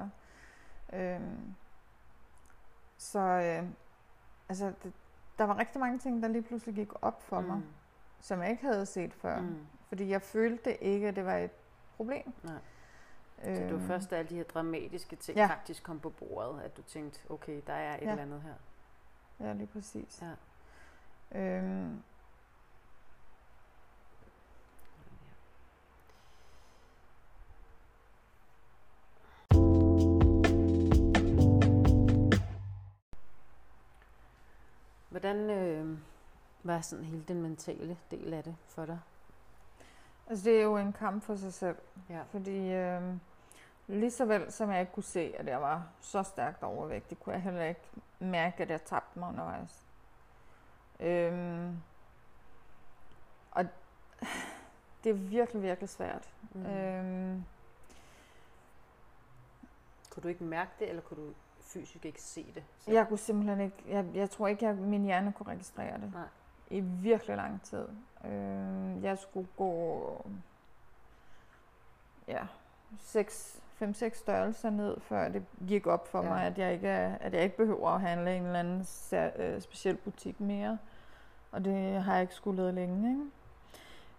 Og, 0.93 0.99
øhm, 0.99 1.53
så 2.97 3.19
øh, 3.19 3.69
altså, 4.49 4.73
det, 4.83 4.93
der 5.37 5.43
var 5.43 5.57
rigtig 5.57 5.79
mange 5.81 5.99
ting, 5.99 6.21
der 6.23 6.27
lige 6.29 6.41
pludselig 6.41 6.75
gik 6.75 6.89
op 7.01 7.23
for 7.23 7.39
mm. 7.39 7.47
mig, 7.47 7.57
Mm. 7.57 7.63
som 8.19 8.41
jeg 8.41 8.49
ikke 8.51 8.65
havde 8.65 8.85
set 8.85 9.13
før. 9.13 9.39
Mm. 9.39 9.45
Mm. 9.47 9.67
Fordi 9.87 10.09
jeg 10.09 10.21
følte 10.21 10.83
ikke, 10.83 11.07
at 11.07 11.15
det 11.15 11.25
var 11.25 11.35
et 11.35 11.51
problem. 11.97 12.33
Nej. 12.43 12.53
Så 13.43 13.67
du 13.69 13.75
øhm. 13.75 13.87
først, 13.87 14.09
da 14.11 14.15
alle 14.15 14.29
de 14.29 14.35
her 14.35 14.43
dramatiske 14.43 15.15
ting 15.15 15.37
ja. 15.37 15.45
faktisk 15.45 15.83
kom 15.83 15.99
på 15.99 16.09
bordet, 16.09 16.61
at 16.61 16.77
du 16.77 16.81
tænkte, 16.81 17.19
okay, 17.29 17.61
der 17.67 17.73
er 17.73 17.95
et 17.95 18.01
ja. 18.01 18.09
eller 18.09 18.21
andet 18.21 18.41
her. 18.41 18.53
Ja, 19.47 19.53
lige 19.53 19.67
præcis. 19.67 20.23
Ja. 21.31 21.39
Øhm. 21.39 22.03
Hvordan 35.09 35.49
øh, 35.49 35.97
var 36.63 36.81
sådan 36.81 37.05
hele 37.05 37.23
den 37.27 37.41
mentale 37.41 37.97
del 38.11 38.33
af 38.33 38.43
det 38.43 38.55
for 38.67 38.85
dig? 38.85 38.99
Altså 40.27 40.49
det 40.49 40.59
er 40.59 40.63
jo 40.63 40.77
en 40.77 40.93
kamp 40.93 41.23
for 41.23 41.35
sig 41.35 41.53
selv, 41.53 41.75
ja. 42.09 42.21
fordi 42.31 42.71
øh, 42.71 43.01
lige 43.87 44.11
så 44.11 44.25
vel 44.25 44.51
som 44.51 44.71
jeg 44.71 44.79
ikke 44.79 44.91
kunne 44.91 45.03
se, 45.03 45.35
at 45.37 45.47
jeg 45.47 45.61
var 45.61 45.87
så 46.01 46.23
stærkt 46.23 46.63
overvægtig, 46.63 47.19
kunne 47.19 47.33
jeg 47.33 47.41
heller 47.41 47.63
ikke 47.63 47.81
mærke, 48.19 48.63
at 48.63 48.69
jeg 48.69 48.81
tabte 48.81 49.19
mig 49.19 49.29
undervejs. 49.29 49.85
Øhm, 50.99 51.77
og 53.51 53.65
det 55.03 55.09
er 55.09 55.13
virkelig, 55.13 55.61
virkelig 55.63 55.89
svært. 55.89 56.33
Mm. 56.53 56.65
Øhm, 56.65 57.43
Kunne 60.09 60.23
du 60.23 60.27
ikke 60.27 60.43
mærke 60.43 60.71
det, 60.79 60.89
eller 60.89 61.01
kunne 61.01 61.27
du 61.27 61.33
fysisk 61.61 62.05
ikke 62.05 62.21
se 62.21 62.45
det? 62.55 62.63
selv? 62.79 62.93
jeg 62.95 63.07
kunne 63.07 63.17
simpelthen 63.17 63.61
ikke, 63.61 63.83
jeg, 63.87 64.05
jeg 64.13 64.29
tror 64.29 64.47
ikke, 64.47 64.67
at 64.67 64.77
min 64.77 65.03
hjerne 65.03 65.33
kunne 65.33 65.51
registrere 65.51 66.01
det. 66.01 66.11
Nej. 66.13 66.27
I 66.69 66.79
virkelig 66.79 67.35
lang 67.37 67.61
tid. 67.61 67.87
Øhm, 68.25 69.03
jeg 69.03 69.17
skulle 69.17 69.47
gå 69.57 70.25
ja, 72.27 72.47
5-6 73.83 74.17
størrelser 74.19 74.69
ned, 74.69 74.97
før 74.99 75.29
det 75.29 75.43
gik 75.67 75.87
op 75.87 76.07
for 76.07 76.23
Ja. 76.23 76.29
mig, 76.29 76.43
at 76.43 76.57
jeg, 76.57 76.73
ikke, 76.73 76.87
at 76.89 77.33
jeg 77.33 77.43
ikke 77.43 77.57
behøver 77.57 77.89
at 77.89 78.01
handle 78.01 78.33
i 78.33 78.37
en 78.37 78.45
eller 78.45 78.59
anden 78.59 78.85
sær, 78.85 79.29
øh, 79.35 79.61
speciel 79.61 79.95
butik 79.97 80.39
mere. 80.39 80.77
Og 81.51 81.65
det 81.65 82.03
har 82.03 82.13
jeg 82.13 82.21
ikke 82.21 82.33
skulle 82.33 82.71
længe. 82.71 83.09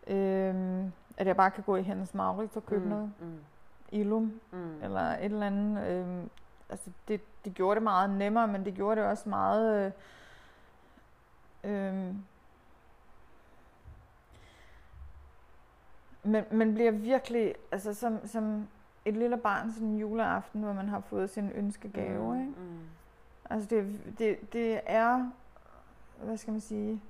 Ikke? 0.06 0.48
Øhm, 0.48 0.92
at 1.16 1.26
jeg 1.26 1.36
bare 1.36 1.50
kan 1.50 1.64
gå 1.64 1.76
i 1.76 1.82
Hennes 1.82 2.14
Maurits 2.14 2.56
og 2.56 2.66
købe 2.66 2.84
mm. 2.84 2.90
noget. 2.90 3.12
Mm. 3.20 3.38
Ilum 3.92 4.40
Mm. 4.52 4.82
eller 4.82 5.00
et 5.00 5.24
eller 5.24 5.46
andet. 5.46 5.86
Øhm, 5.88 6.30
altså 6.70 6.90
det, 7.08 7.20
det 7.44 7.54
gjorde 7.54 7.74
det 7.74 7.82
meget 7.82 8.10
nemmere, 8.10 8.48
men 8.48 8.64
det 8.64 8.74
gjorde 8.74 9.00
det 9.00 9.08
også 9.08 9.28
meget... 9.28 9.92
Øh, 11.64 11.90
øhm, 11.96 12.24
men 16.22 16.44
man 16.50 16.74
bliver 16.74 16.90
virkelig, 16.90 17.54
altså 17.72 17.94
som, 17.94 18.26
som 18.26 18.68
et 19.04 19.14
lille 19.16 19.36
barn 19.36 19.72
sådan 19.72 19.88
en 19.88 19.98
juleaften, 19.98 20.62
hvor 20.62 20.72
man 20.72 20.88
har 20.88 21.00
fået 21.00 21.30
sin 21.30 21.50
ønskegave, 21.54 22.34
mm. 22.34 22.40
ikke? 22.40 22.52
Mm. 22.60 22.78
Altså 23.50 23.68
det, 23.68 24.00
det, 24.18 24.52
det 24.52 24.80
er, 24.86 25.30
hvad 26.22 26.36
skal 26.36 26.52
man 26.52 26.60
sige, 26.60 27.00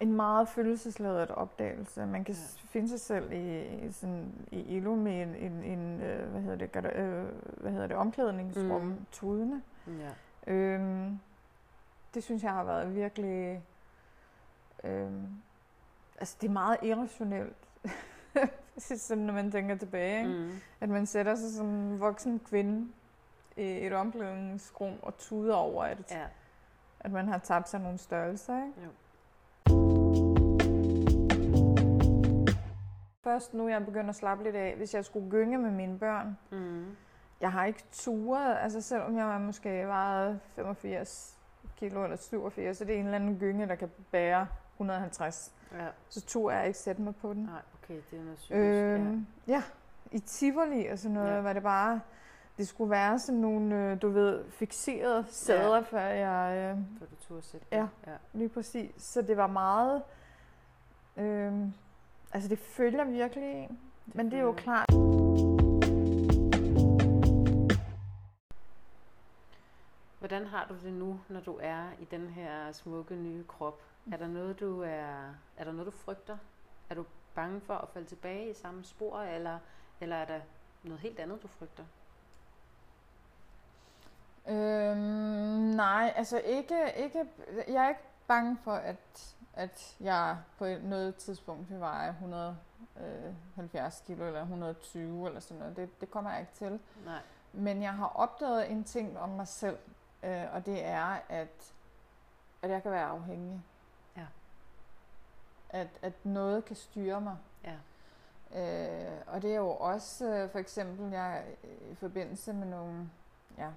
en 0.00 0.12
meget 0.12 0.48
følelsesladet 0.48 1.30
opdagelse. 1.30 2.06
Man 2.06 2.24
kan 2.24 2.34
Ja. 2.34 2.40
finde 2.68 2.88
sig 2.88 3.00
selv 3.00 3.32
i, 3.32 3.64
i, 3.86 3.92
sådan, 3.92 4.32
i 4.50 4.60
Ilo 4.76 4.94
med 4.94 5.22
en, 5.22 5.34
en, 5.34 5.52
en 5.64 6.00
øh, 6.00 6.30
hvad 6.30 6.40
hedder 6.40 6.56
det, 6.56 6.72
gar- 6.76 6.98
øh, 7.00 7.24
hvad 7.60 7.72
hedder 7.72 7.86
det 7.86 7.96
omklædningsrum, 7.96 8.82
Mm. 8.82 9.06
tudene. 9.12 9.62
Ja. 9.86 10.52
Øhm, 10.52 11.18
det 12.14 12.22
synes 12.24 12.42
jeg 12.42 12.52
har 12.52 12.64
været 12.64 12.94
virkelig, 12.94 13.62
øhm, 14.84 15.26
altså 16.18 16.36
det 16.40 16.48
er 16.48 16.52
meget 16.52 16.76
irrationelt, 16.82 17.56
sådan 18.78 19.24
når 19.24 19.32
man 19.34 19.50
tænker 19.50 19.74
tilbage, 19.76 20.18
ikke? 20.18 20.38
Mm. 20.38 20.50
at 20.80 20.88
man 20.88 21.06
sætter 21.06 21.34
sig 21.34 21.54
som 21.54 21.66
en 21.66 22.00
voksen 22.00 22.38
kvinde 22.38 22.88
i 23.56 23.62
et 23.62 23.92
omklædningsrum 23.92 24.92
og 25.02 25.16
tuder 25.18 25.54
over, 25.54 25.84
at, 25.84 25.98
Ja. 26.10 26.24
at 27.00 27.12
man 27.12 27.28
har 27.28 27.38
tabt 27.38 27.68
sig 27.68 27.80
nogle 27.80 27.98
størrelser. 27.98 28.56
Ikke? 28.56 28.72
Jo. 28.84 28.90
Først 33.24 33.54
nu 33.54 33.64
er 33.66 33.68
jeg 33.70 33.84
begyndt 33.86 34.08
at 34.10 34.16
slappe 34.16 34.44
lidt 34.44 34.56
af, 34.56 34.74
hvis 34.76 34.94
jeg 34.94 35.04
skulle 35.04 35.30
gynge 35.30 35.58
med 35.58 35.70
mine 35.70 35.98
børn. 35.98 36.38
Mm. 36.50 36.96
Jeg 37.40 37.52
har 37.52 37.64
ikke 37.64 37.84
turet, 37.92 38.56
altså 38.60 38.80
selvom 38.80 39.16
jeg 39.16 39.26
var 39.26 39.38
måske 39.38 39.86
vejet 39.86 40.40
85 40.56 41.38
kilo 41.76 42.04
eller 42.04 42.16
87, 42.16 42.76
så 42.76 42.84
det 42.84 42.94
er 42.94 42.98
en 42.98 43.04
eller 43.04 43.16
anden 43.18 43.38
gynge, 43.38 43.68
der 43.68 43.74
kan 43.74 43.90
bære 44.10 44.46
150. 44.76 45.52
Ja. 45.72 45.86
Så 46.08 46.20
turer 46.20 46.56
jeg 46.58 46.66
ikke 46.66 46.78
sætte 46.78 47.02
mig 47.02 47.16
på 47.16 47.32
den. 47.32 47.42
Nej, 47.42 47.60
okay, 47.84 48.00
det 48.10 48.18
er 48.18 48.22
noget 48.22 48.36
psykisk. 48.36 48.54
Øhm, 48.58 49.26
ja. 49.48 49.52
ja, 49.52 49.62
i 50.12 50.18
Tivoli 50.18 50.86
og 50.86 50.98
sådan 50.98 51.14
noget, 51.14 51.34
Ja. 51.34 51.40
var 51.40 51.52
det 51.52 51.62
bare, 51.62 52.00
det 52.58 52.68
skulle 52.68 52.90
være 52.90 53.18
sådan 53.18 53.40
nogle, 53.40 53.74
øh, 53.90 54.02
du 54.02 54.08
ved, 54.08 54.44
fixerede 54.50 55.24
sæder, 55.28 55.74
Ja. 55.76 55.80
før 55.80 56.00
jeg, 56.00 56.56
øh. 56.76 56.78
For 56.98 57.06
du 57.06 57.14
turde 57.28 57.42
sætte 57.42 57.66
Ja. 57.72 57.78
det. 57.80 57.88
ja. 58.06 58.16
lige 58.32 58.48
præcis, 58.48 58.90
så 59.02 59.22
det 59.22 59.36
var 59.36 59.46
meget, 59.46 60.02
øh, 61.16 61.52
altså 62.32 62.48
det 62.48 62.58
følger 62.58 63.04
virkelig 63.04 63.52
en, 63.52 63.78
men 64.06 64.30
det 64.30 64.38
er 64.38 64.42
jo 64.42 64.52
klart, 64.52 64.86
Hvordan 70.18 70.46
har 70.46 70.66
du 70.68 70.74
det 70.84 70.92
nu, 70.92 71.20
når 71.28 71.40
du 71.40 71.58
er 71.62 71.84
i 72.00 72.04
den 72.04 72.26
her 72.28 72.72
smukke 72.72 73.16
nye 73.16 73.44
krop? 73.44 73.80
Er 74.12 74.16
der 74.16 74.26
noget, 74.28 74.60
du 74.60 74.80
er, 74.82 75.34
er 75.56 75.64
der 75.64 75.72
noget, 75.72 75.86
du 75.86 75.90
frygter? 75.90 76.36
Er 76.90 76.94
du 76.94 77.04
bange 77.34 77.60
for 77.60 77.74
at 77.74 77.88
falde 77.88 78.06
tilbage 78.08 78.50
i 78.50 78.54
samme 78.54 78.84
spor, 78.84 79.18
eller, 79.20 79.58
eller 80.00 80.16
er 80.16 80.24
der 80.24 80.40
noget 80.82 81.00
helt 81.00 81.18
andet, 81.18 81.42
du 81.42 81.48
frygter? 81.48 81.84
Øhm, 84.48 84.98
nej, 85.76 86.12
altså 86.16 86.38
ikke, 86.38 86.92
ikke, 86.96 87.24
jeg 87.68 87.84
er 87.84 87.88
ikke 87.88 88.00
bange 88.26 88.56
for, 88.64 88.72
at, 88.74 89.34
at 89.54 89.96
jeg 90.00 90.38
på 90.58 90.64
et- 90.64 90.84
noget 90.84 91.16
tidspunkt 91.16 91.70
vil 91.70 91.80
veje 91.80 92.08
170 92.10 94.02
kilo 94.06 94.26
eller 94.26 94.40
120 94.40 95.26
eller 95.26 95.40
sådan 95.40 95.58
noget. 95.58 95.76
Det, 95.76 96.00
det 96.00 96.10
kommer 96.10 96.30
jeg 96.30 96.40
ikke 96.40 96.52
til. 96.54 96.80
Nej. 97.04 97.18
Men 97.52 97.82
jeg 97.82 97.92
har 97.94 98.06
opdaget 98.06 98.70
en 98.70 98.84
ting 98.84 99.18
om 99.18 99.28
mig 99.28 99.48
selv, 99.48 99.78
øh, 100.22 100.42
og 100.54 100.66
det 100.66 100.84
er, 100.84 101.18
at, 101.28 101.72
at 102.62 102.70
jeg 102.70 102.82
kan 102.82 102.90
være 102.92 103.06
afhængig. 103.06 103.62
At, 105.74 105.88
at 106.02 106.12
noget 106.24 106.64
kan 106.64 106.76
styre 106.76 107.20
mig. 107.20 107.36
Ja. 107.64 107.74
Øh, 108.54 109.12
og 109.26 109.42
det 109.42 109.50
er 109.52 109.56
jo 109.56 109.70
også 109.70 110.26
øh, 110.28 110.50
for 110.50 110.58
eksempel, 110.58 111.10
jeg 111.12 111.44
i 111.90 111.94
forbindelse 111.94 112.52
med 112.52 112.66
nogle 112.66 113.10
ja, 113.58 113.68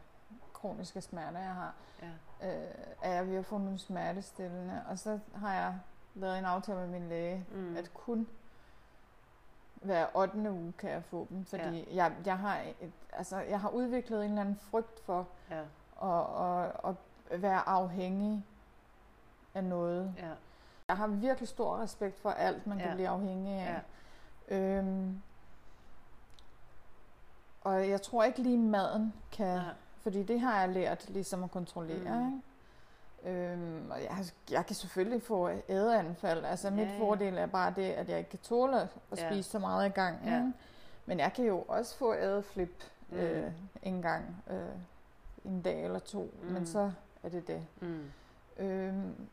kroniske 0.54 1.02
smerter, 1.02 1.40
jeg 1.40 1.54
har, 1.54 1.74
Ja. 2.02 2.08
øh, 2.56 2.76
er 3.02 3.14
jeg 3.14 3.28
ved 3.28 3.36
at 3.36 3.46
få 3.46 3.58
nogle 3.58 3.80
smertestillende. 3.80 4.82
Og 4.90 5.00
så 5.00 5.20
har 5.36 5.54
jeg 5.54 5.80
lavet 6.16 6.38
en 6.40 6.46
aftale 6.46 6.80
med 6.80 6.88
min 6.88 7.10
læge, 7.10 7.46
mm. 7.52 7.78
at 7.78 7.94
kun 7.94 8.28
hver 9.82 10.06
8. 10.16 10.52
uge 10.52 10.74
kan 10.78 10.90
jeg 10.92 11.04
få 11.04 11.28
dem, 11.30 11.46
fordi 11.46 11.80
ja. 11.80 11.96
jeg, 11.96 12.14
jeg, 12.26 12.38
har 12.38 12.58
et, 12.82 12.92
altså, 13.14 13.38
jeg 13.38 13.62
har 13.62 13.70
udviklet 13.70 14.26
en 14.26 14.30
eller 14.32 14.42
anden 14.42 14.56
frygt 14.56 15.00
for 15.06 15.28
Ja. 15.50 15.62
at, 16.04 16.70
at, 16.90 16.96
at 17.32 17.42
være 17.42 17.70
afhængig 17.70 18.46
af 19.54 19.64
noget. 19.64 20.14
Ja. 20.18 20.32
Jeg 20.90 20.98
har 20.98 21.08
virkelig 21.08 21.48
stor 21.50 21.78
respekt 21.82 22.20
for 22.20 22.30
alt, 22.30 22.68
man 22.68 22.78
Ja. 22.80 22.84
kan 22.86 22.96
blive 22.96 23.08
afhængig 23.10 23.54
af. 23.60 23.82
Ja. 24.50 24.58
Øhm, 24.58 25.22
og 27.62 27.90
jeg 27.90 28.02
tror 28.02 28.24
ikke 28.24 28.42
lige 28.42 28.58
maden 28.58 29.14
kan, 29.32 29.46
Ja. 29.56 29.62
fordi 30.02 30.24
det 30.24 30.40
har 30.40 30.60
jeg 30.60 30.70
lært 30.70 31.10
ligesom 31.10 31.44
at 31.44 31.52
kontrollere. 31.52 32.20
Mm. 32.20 32.42
Ikke? 33.24 33.38
Øhm, 33.54 33.92
og 33.92 34.02
jeg, 34.04 34.26
jeg 34.52 34.66
kan 34.66 34.76
selvfølgelig 34.76 35.22
få 35.24 35.50
ædeanfald. 35.70 36.46
Altså 36.46 36.70
mit 36.70 36.88
Ja, 36.88 36.94
ja. 36.94 37.00
fordel 37.00 37.38
er 37.38 37.46
bare 37.46 37.74
det, 37.76 37.92
at 37.92 38.10
jeg 38.10 38.18
ikke 38.18 38.30
kan 38.30 38.40
tåle 38.40 38.82
at 38.82 38.90
Ja. 39.18 39.30
spise 39.32 39.50
så 39.50 39.60
meget 39.60 39.86
i 39.90 39.92
gang. 39.92 40.18
Ja. 40.26 40.52
Men 41.06 41.20
jeg 41.20 41.34
kan 41.34 41.46
jo 41.46 41.62
også 41.62 41.98
få 41.98 42.14
ædeflip 42.16 42.84
Mm. 43.10 43.18
øh, 43.18 43.52
en 43.84 44.02
gang, 44.02 44.44
øh, 44.50 44.70
en 45.46 45.62
dag 45.62 45.84
eller 45.84 46.00
to. 46.00 46.34
Mm. 46.44 46.52
Men 46.52 46.66
så 46.66 46.92
er 47.24 47.30
det 47.30 47.48
det. 47.48 47.66
Mm. 47.82 48.12
Øhm, 48.58 49.28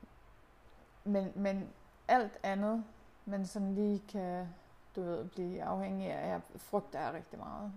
men, 1.05 1.33
men 1.35 1.71
alt 2.09 2.38
andet, 2.43 2.85
man 3.25 3.47
sådan 3.47 3.75
lige 3.75 4.03
kan, 4.09 4.49
du 4.97 5.03
ved, 5.03 5.25
blive 5.29 5.62
afhængig 5.62 6.11
af, 6.11 6.29
jeg 6.29 6.40
frygter 6.57 7.01
jeg 7.01 7.14
rigtig 7.14 7.38
meget. 7.38 7.73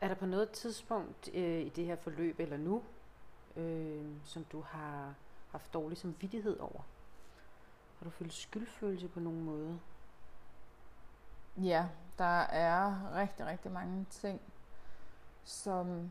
Er 0.00 0.08
der 0.08 0.14
på 0.14 0.26
noget 0.26 0.50
tidspunkt 0.50 1.30
øh, 1.34 1.60
i 1.60 1.68
det 1.68 1.86
her 1.86 1.96
forløb, 1.96 2.40
eller 2.40 2.56
nu, 2.56 2.82
øh, 3.56 4.06
som 4.24 4.44
du 4.44 4.60
har 4.60 5.14
haft 5.50 5.74
dårlig 5.74 5.98
samvittighed 5.98 6.58
over? 6.58 6.80
Har 7.98 8.04
du 8.04 8.10
følt 8.10 8.32
skyldfølelse 8.32 9.08
på 9.08 9.20
nogen 9.20 9.44
måde? 9.44 9.80
Ja, 11.56 11.88
der 12.18 12.40
er 12.40 13.14
rigtig, 13.14 13.46
rigtig 13.46 13.72
mange 13.72 14.06
ting, 14.10 14.40
som, 15.44 16.10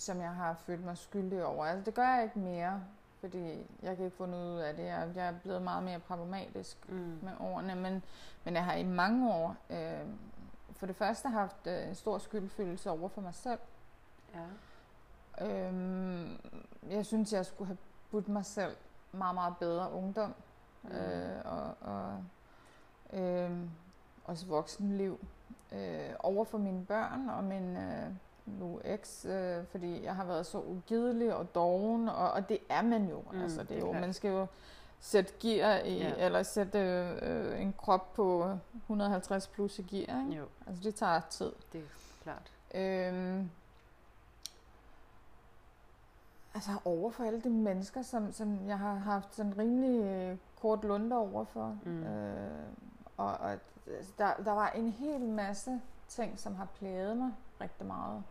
som 0.00 0.20
jeg 0.20 0.30
har 0.34 0.54
følt 0.66 0.84
mig 0.84 0.98
skyldig 0.98 1.44
over. 1.44 1.64
Altså, 1.64 1.84
det 1.84 1.94
gør 1.94 2.08
jeg 2.14 2.24
ikke 2.24 2.38
mere, 2.38 2.80
fordi 3.20 3.66
jeg 3.82 3.96
kan 3.96 4.04
ikke 4.04 4.16
få 4.16 4.26
noget 4.26 4.54
ud 4.54 4.58
af 4.58 4.74
det. 4.74 4.84
Jeg, 4.84 5.08
jeg 5.14 5.26
er 5.26 5.32
blevet 5.42 5.62
meget 5.62 5.82
mere 5.82 5.98
pragmatisk 5.98 6.88
Mm. 6.88 7.18
med 7.22 7.32
årene, 7.40 7.74
men, 7.74 8.02
men 8.44 8.54
jeg 8.54 8.64
har 8.64 8.74
i 8.74 8.82
mange 8.84 9.32
år 9.34 9.56
øh, 9.70 10.06
for 10.72 10.86
det 10.86 10.96
første 10.96 11.28
haft 11.28 11.66
øh, 11.66 11.88
en 11.88 11.94
stor 11.94 12.18
skyldfølelse 12.18 12.90
over 12.90 13.08
for 13.08 13.20
mig 13.20 13.34
selv. 13.34 13.58
Ja. 14.34 15.46
Øhm, 15.46 16.38
jeg 16.90 17.06
synes, 17.06 17.32
jeg 17.32 17.46
skulle 17.46 17.66
have 17.66 17.78
budt 18.10 18.28
mig 18.28 18.44
selv 18.44 18.76
meget, 19.12 19.34
meget 19.34 19.54
bedre 19.56 19.92
ungdom. 19.92 20.34
Mm. 20.82 20.90
Øh, 20.90 21.38
og 21.44 21.74
og 21.80 22.24
øh, 23.20 23.58
også 24.24 24.46
voksenliv. 24.46 25.20
Øh, 25.72 26.10
over 26.18 26.44
for 26.44 26.58
mine 26.58 26.84
børn 26.86 27.28
og 27.28 27.44
min, 27.44 27.76
øh, 27.76 28.10
nu 28.58 28.80
eks, 28.84 29.24
øh, 29.30 29.66
fordi 29.70 30.04
jeg 30.04 30.16
har 30.16 30.24
været 30.24 30.46
så 30.46 30.60
ugidelig 30.60 31.34
og 31.34 31.54
doven, 31.54 32.08
og, 32.08 32.30
og 32.30 32.48
det 32.48 32.58
er 32.68 32.82
man 32.82 33.08
jo. 33.08 33.22
Mm, 33.32 33.42
altså, 33.42 33.62
det 33.62 33.76
er 33.76 33.80
jo, 33.80 33.92
man 33.92 34.12
skal 34.12 34.30
jo 34.30 34.46
sætte 35.00 35.32
gear 35.40 35.78
i, 35.78 35.96
Ja. 35.98 36.08
ja. 36.08 36.26
eller 36.26 36.42
sætte 36.42 36.78
øh, 37.22 37.60
en 37.62 37.74
krop 37.78 38.12
på 38.14 38.56
150 38.76 39.46
plus 39.46 39.78
i 39.78 39.82
gear. 39.82 40.20
Ikke? 40.20 40.38
Jo, 40.38 40.44
Altså 40.66 40.82
det 40.82 40.94
tager 40.94 41.20
tid. 41.30 41.52
det 41.72 41.80
er 41.80 41.84
klart. 42.22 42.52
Øhm, 42.74 43.50
altså 46.54 46.70
over 46.84 47.10
for 47.10 47.24
alle 47.24 47.40
de 47.40 47.50
mennesker, 47.50 48.02
som, 48.02 48.32
som 48.32 48.68
jeg 48.68 48.78
har 48.78 48.94
haft 48.94 49.34
sådan 49.34 49.58
rimelig 49.58 50.00
øh, 50.04 50.36
kort 50.60 50.84
lunde 50.84 51.16
over 51.16 51.44
for. 51.44 51.76
Mm. 51.84 52.02
Øh, 52.02 52.50
og 53.16 53.26
og 53.26 53.50
altså, 53.50 54.12
der, 54.18 54.34
der 54.44 54.52
var 54.52 54.68
en 54.70 54.88
hel 54.90 55.20
masse 55.20 55.80
ting, 56.08 56.38
som 56.38 56.54
har 56.54 56.64
plaget 56.78 57.16
mig 57.16 57.30
rigtig 57.60 57.86
meget. 57.86 58.22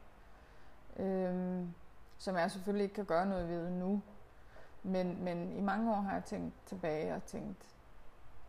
Øhm, 0.99 1.73
som 2.17 2.35
jeg 2.35 2.51
selvfølgelig 2.51 2.83
ikke 2.83 2.95
kan 2.95 3.05
gøre 3.05 3.25
noget 3.25 3.49
ved 3.49 3.69
nu. 3.69 4.01
Men, 4.83 5.23
men 5.23 5.57
i 5.57 5.61
mange 5.61 5.91
år 5.91 5.95
har 6.01 6.13
jeg 6.13 6.23
tænkt 6.25 6.53
tilbage 6.65 7.15
og 7.15 7.25
tænkt, 7.25 7.61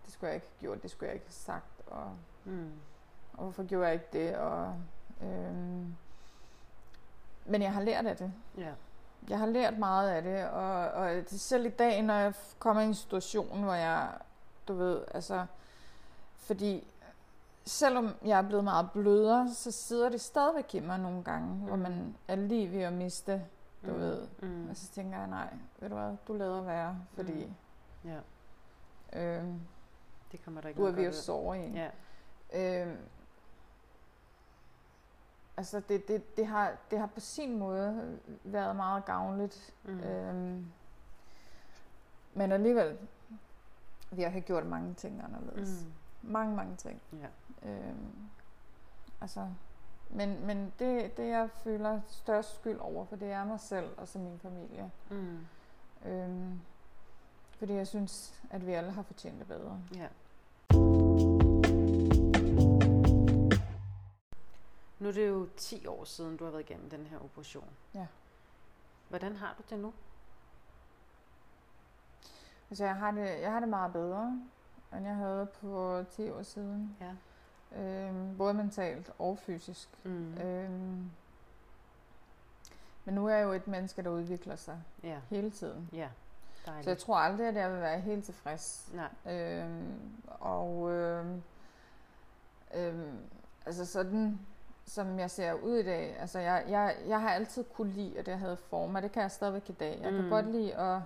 det 0.05 0.13
skulle 0.13 0.29
jeg 0.29 0.35
ikke 0.35 0.47
have 0.47 0.61
gjort, 0.61 0.83
det 0.83 0.91
skulle 0.91 1.07
jeg 1.09 1.15
ikke 1.15 1.27
have 1.27 1.33
sagt. 1.33 1.83
Og 1.87 2.11
Mm. 2.45 2.73
og 3.33 3.43
hvorfor 3.43 3.63
gjorde 3.67 3.87
jeg 3.87 3.95
ikke 3.95 4.07
det? 4.13 4.37
Og, 4.37 4.75
øhm, 5.23 5.95
men 7.47 7.63
jeg 7.63 7.73
har 7.75 7.81
lært 7.83 8.07
af 8.07 8.17
det. 8.17 8.33
Ja. 8.59 8.73
Jeg 9.29 9.39
har 9.39 9.47
lært 9.47 9.79
meget 9.79 10.11
af 10.11 10.23
det, 10.23 10.49
og, 10.49 10.91
og 10.91 11.11
det 11.11 11.33
er 11.33 11.39
selv 11.39 11.67
i 11.67 11.71
dag, 11.71 12.03
når 12.03 12.15
jeg 12.15 12.35
kommer 12.59 12.83
i 12.83 12.87
en 12.87 12.95
situation, 12.95 13.63
hvor 13.63 13.75
jeg, 13.75 14.09
du 14.69 14.75
ved, 14.75 15.01
altså, 15.15 15.47
fordi 16.37 16.87
selvom 17.67 18.15
jeg 18.25 18.39
er 18.39 18.43
blevet 18.49 18.65
meget 18.65 18.91
blødere, 18.93 19.51
så 19.55 19.71
sidder 19.71 20.09
det 20.09 20.21
stadigvæk 20.21 20.75
i 20.75 20.81
mig 20.81 20.99
nogle 20.99 21.25
gange, 21.25 21.55
mm. 21.55 21.61
hvor 21.61 21.77
Mm. 21.77 21.83
man 21.83 22.17
er 22.29 22.37
lige 22.37 22.71
ved 22.73 22.83
at 22.83 22.93
miste, 22.93 23.45
du 23.87 23.91
Mm. 23.93 23.99
ved. 24.01 24.29
Mm. 24.43 24.71
Og 24.71 24.77
så 24.77 24.89
tænker 24.93 25.19
jeg, 25.19 25.27
nej, 25.27 25.55
ved 25.81 25.89
du 25.89 25.95
hvad, 25.95 26.17
du 26.29 26.33
lader 26.33 26.63
være, 26.63 26.99
fordi 27.15 27.53
Ja, 28.05 28.19
øhm, 29.13 29.61
det 30.33 30.45
kommer 30.45 30.61
der 30.61 30.69
ikke 30.69 30.81
du 30.81 30.87
er 30.87 30.91
ved 30.91 31.05
at 31.05 31.15
sove 31.15 31.67
i. 31.67 31.71
Ja. 31.73 31.91
Øhm, 32.83 32.97
altså 35.57 35.81
det, 35.89 36.09
det, 36.09 36.37
det, 36.37 36.47
har, 36.47 36.73
det 36.91 36.99
har 36.99 37.07
på 37.07 37.21
sin 37.21 37.59
måde 37.59 38.19
været 38.45 38.77
meget 38.77 39.05
gavnligt. 39.05 39.75
Mm. 39.85 39.93
Mm. 39.93 40.01
Øhm, 40.01 40.67
men 42.35 42.53
alligevel, 42.53 42.99
vi 44.11 44.23
har 44.23 44.41
gjort 44.41 44.67
mange 44.67 44.95
ting 44.95 45.23
anderledes. 45.25 45.85
Mm. 45.85 45.87
Mm. 46.23 46.33
Mange, 46.33 46.57
mange 46.57 46.77
ting. 46.77 47.01
Ja. 47.13 47.27
Øhm, 47.63 48.31
altså, 49.21 49.49
men 50.11 50.47
men 50.47 50.73
det, 50.79 51.17
det, 51.17 51.29
jeg 51.29 51.51
føler 51.51 52.01
størst 52.07 52.55
skyld 52.55 52.79
over, 52.79 53.05
for 53.05 53.17
det 53.17 53.31
er 53.31 53.45
mig 53.45 53.61
selv 53.61 53.89
og 53.97 54.09
så 54.09 54.19
min 54.19 54.39
familie. 54.39 54.91
Mm. 55.11 55.47
Øhm, 56.05 56.61
fordi 57.59 57.73
jeg 57.73 57.87
synes, 57.87 58.43
at 58.51 58.67
vi 58.67 58.73
alle 58.73 58.91
har 58.91 59.03
fortjent 59.03 59.39
det 59.39 59.47
bedre. 59.47 59.81
Ja. 59.95 60.09
Nu 64.99 65.09
er 65.09 65.13
det 65.13 65.29
jo 65.29 65.49
10 65.57 65.87
år 65.87 66.05
siden, 66.05 66.37
du 66.37 66.45
har 66.45 66.51
været 66.51 66.71
igennem 66.71 66.91
den 66.91 67.07
her 67.07 67.19
operation. 67.25 67.71
Ja. 67.95 68.07
Hvordan 69.09 69.37
har 69.37 69.55
du 69.59 69.63
det 69.71 69.79
nu? 69.79 69.93
Altså, 72.71 72.85
jeg 72.85 72.97
har 72.97 73.11
det, 73.11 73.41
jeg 73.41 73.53
har 73.53 73.61
det 73.61 73.69
meget 73.69 73.93
bedre, 73.93 74.43
end 74.93 75.07
jeg 75.07 75.15
havde 75.15 75.47
på 75.61 76.05
10 76.11 76.31
år 76.31 76.43
siden. 76.43 76.97
Ja. 77.01 77.13
Øhm, 77.77 78.37
både 78.39 78.55
mentalt 78.55 79.11
og 79.19 79.39
fysisk. 79.39 79.89
Mm. 80.05 80.35
Øhm, 80.39 81.11
men 83.05 83.15
nu 83.15 83.27
er 83.29 83.35
jeg 83.35 83.45
jo 83.45 83.53
et 83.53 83.69
menneske, 83.69 84.03
der 84.03 84.11
udvikler 84.11 84.57
sig 84.57 84.79
Ja. 85.03 85.17
hele 85.31 85.51
tiden. 85.51 85.89
Ja. 85.93 86.09
Så 86.65 86.71
jeg 86.73 86.85
Dejligt. 86.85 87.01
tror 87.01 87.17
aldrig, 87.17 87.47
at 87.47 87.55
jeg 87.55 87.73
vil 87.73 87.81
være 87.81 88.01
helt 88.01 88.25
tilfreds. 88.25 88.91
Nej. 88.95 89.35
Øhm, 89.35 89.93
og 90.27 90.91
øhm, 90.91 91.43
øhm, 92.75 93.19
altså 93.67 93.87
sådan, 93.87 94.41
som 94.87 95.19
jeg 95.19 95.31
ser 95.31 95.53
ud 95.53 95.77
i 95.77 95.83
dag, 95.83 96.17
altså 96.21 96.39
jeg, 96.39 96.65
jeg, 96.69 96.97
jeg 97.07 97.21
har 97.21 97.31
altid 97.31 97.65
kunne 97.75 97.93
lide, 97.93 98.19
at 98.19 98.29
jeg 98.29 98.39
havde 98.39 98.57
former. 98.57 99.01
Det 99.01 99.13
kan 99.13 99.23
jeg 99.23 99.31
stadigvæk 99.31 99.69
i 99.71 99.73
dag. 99.73 99.99
Jeg 100.03 100.13
Mm. 100.13 100.21
kan 100.21 100.31
godt 100.31 100.47
lide 100.53 100.75
at 100.75 101.01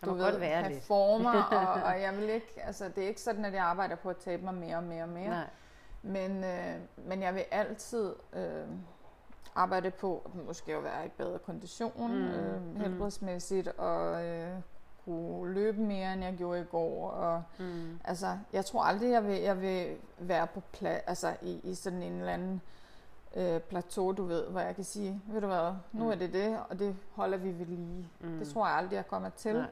Der 0.00 0.06
må 0.06 0.16
godt 0.16 0.40
være 0.40 0.62
have 0.62 0.72
lidt. 0.72 0.84
former, 0.84 1.42
og, 1.42 1.82
og 1.92 2.00
jeg 2.00 2.16
vil 2.16 2.28
ikke, 2.28 2.52
altså 2.62 2.88
det 2.88 3.04
er 3.04 3.08
ikke 3.08 3.20
sådan, 3.20 3.44
at 3.44 3.52
jeg 3.52 3.64
arbejder 3.64 3.94
på 3.96 4.10
at 4.10 4.16
tabe 4.16 4.44
mig 4.44 4.54
mere 4.54 4.76
og 4.76 4.82
mere 4.82 5.02
og 5.02 5.08
mere. 5.08 5.28
Nej. 5.30 5.46
Men, 6.04 6.44
øh, 6.44 6.74
men 7.06 7.22
jeg 7.22 7.34
vil 7.34 7.44
altid 7.50 8.14
øh, 8.32 8.64
arbejde 9.54 9.90
på 9.90 10.30
måske 10.46 10.74
at 10.74 10.84
være 10.84 11.06
i 11.06 11.08
bedre 11.08 11.38
kondition, 11.38 11.92
Mm, 11.96 12.14
mm, 12.18 12.24
øh, 12.28 12.62
mm. 12.62 12.76
helbredsmæssigt, 12.80 13.68
og 13.68 14.24
øh, 14.26 14.48
kunne 15.04 15.52
løbe 15.54 15.80
mere, 15.80 16.12
end 16.12 16.22
jeg 16.22 16.34
gjorde 16.36 16.60
i 16.60 16.64
går. 16.64 17.10
Og, 17.10 17.42
Mm. 17.58 17.98
altså, 18.04 18.38
jeg 18.52 18.64
tror 18.64 18.82
aldrig, 18.82 19.10
jeg 19.10 19.24
vil, 19.26 19.36
jeg 19.40 19.60
vil 19.60 19.96
være 20.18 20.46
på 20.46 20.60
plads, 20.72 21.02
altså 21.06 21.36
i, 21.42 21.60
i 21.64 21.74
sådan 21.74 22.02
en 22.02 22.12
eller 22.12 22.32
anden 22.32 22.60
øh, 23.36 23.60
plateau, 23.60 24.12
du 24.12 24.24
ved, 24.24 24.46
hvor 24.46 24.60
jeg 24.60 24.74
kan 24.74 24.84
sige, 24.84 25.20
ved 25.26 25.40
du 25.40 25.46
hvad, 25.46 25.72
nu 25.92 26.04
Mm. 26.04 26.10
er 26.10 26.14
det 26.14 26.32
det, 26.32 26.58
og 26.68 26.78
det 26.78 26.96
holder 27.12 27.38
vi 27.38 27.58
ved 27.58 27.66
lige. 27.66 28.08
Mm. 28.20 28.38
Det 28.38 28.48
tror 28.48 28.66
jeg 28.66 28.76
aldrig, 28.76 28.96
jeg 28.96 29.06
kommer 29.06 29.28
til. 29.28 29.54
Nej. 29.54 29.66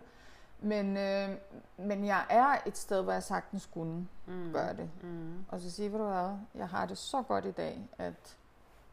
Men, 0.64 0.96
øh, 0.96 1.28
men 1.76 2.04
jeg 2.06 2.26
er 2.30 2.56
et 2.66 2.76
sted, 2.78 3.02
hvor 3.02 3.12
jeg 3.12 3.22
sagtens 3.22 3.66
kunne 3.66 4.08
Mm. 4.26 4.52
gøre 4.52 4.76
det. 4.76 4.90
Mm. 5.02 5.44
Og 5.48 5.60
så 5.60 5.70
sige, 5.70 5.92
ved 5.92 5.98
du 5.98 6.04
hvad, 6.06 6.36
jeg 6.54 6.68
har 6.68 6.86
det 6.86 6.98
så 6.98 7.22
godt 7.22 7.44
i 7.44 7.50
dag, 7.50 7.88
at 7.98 8.36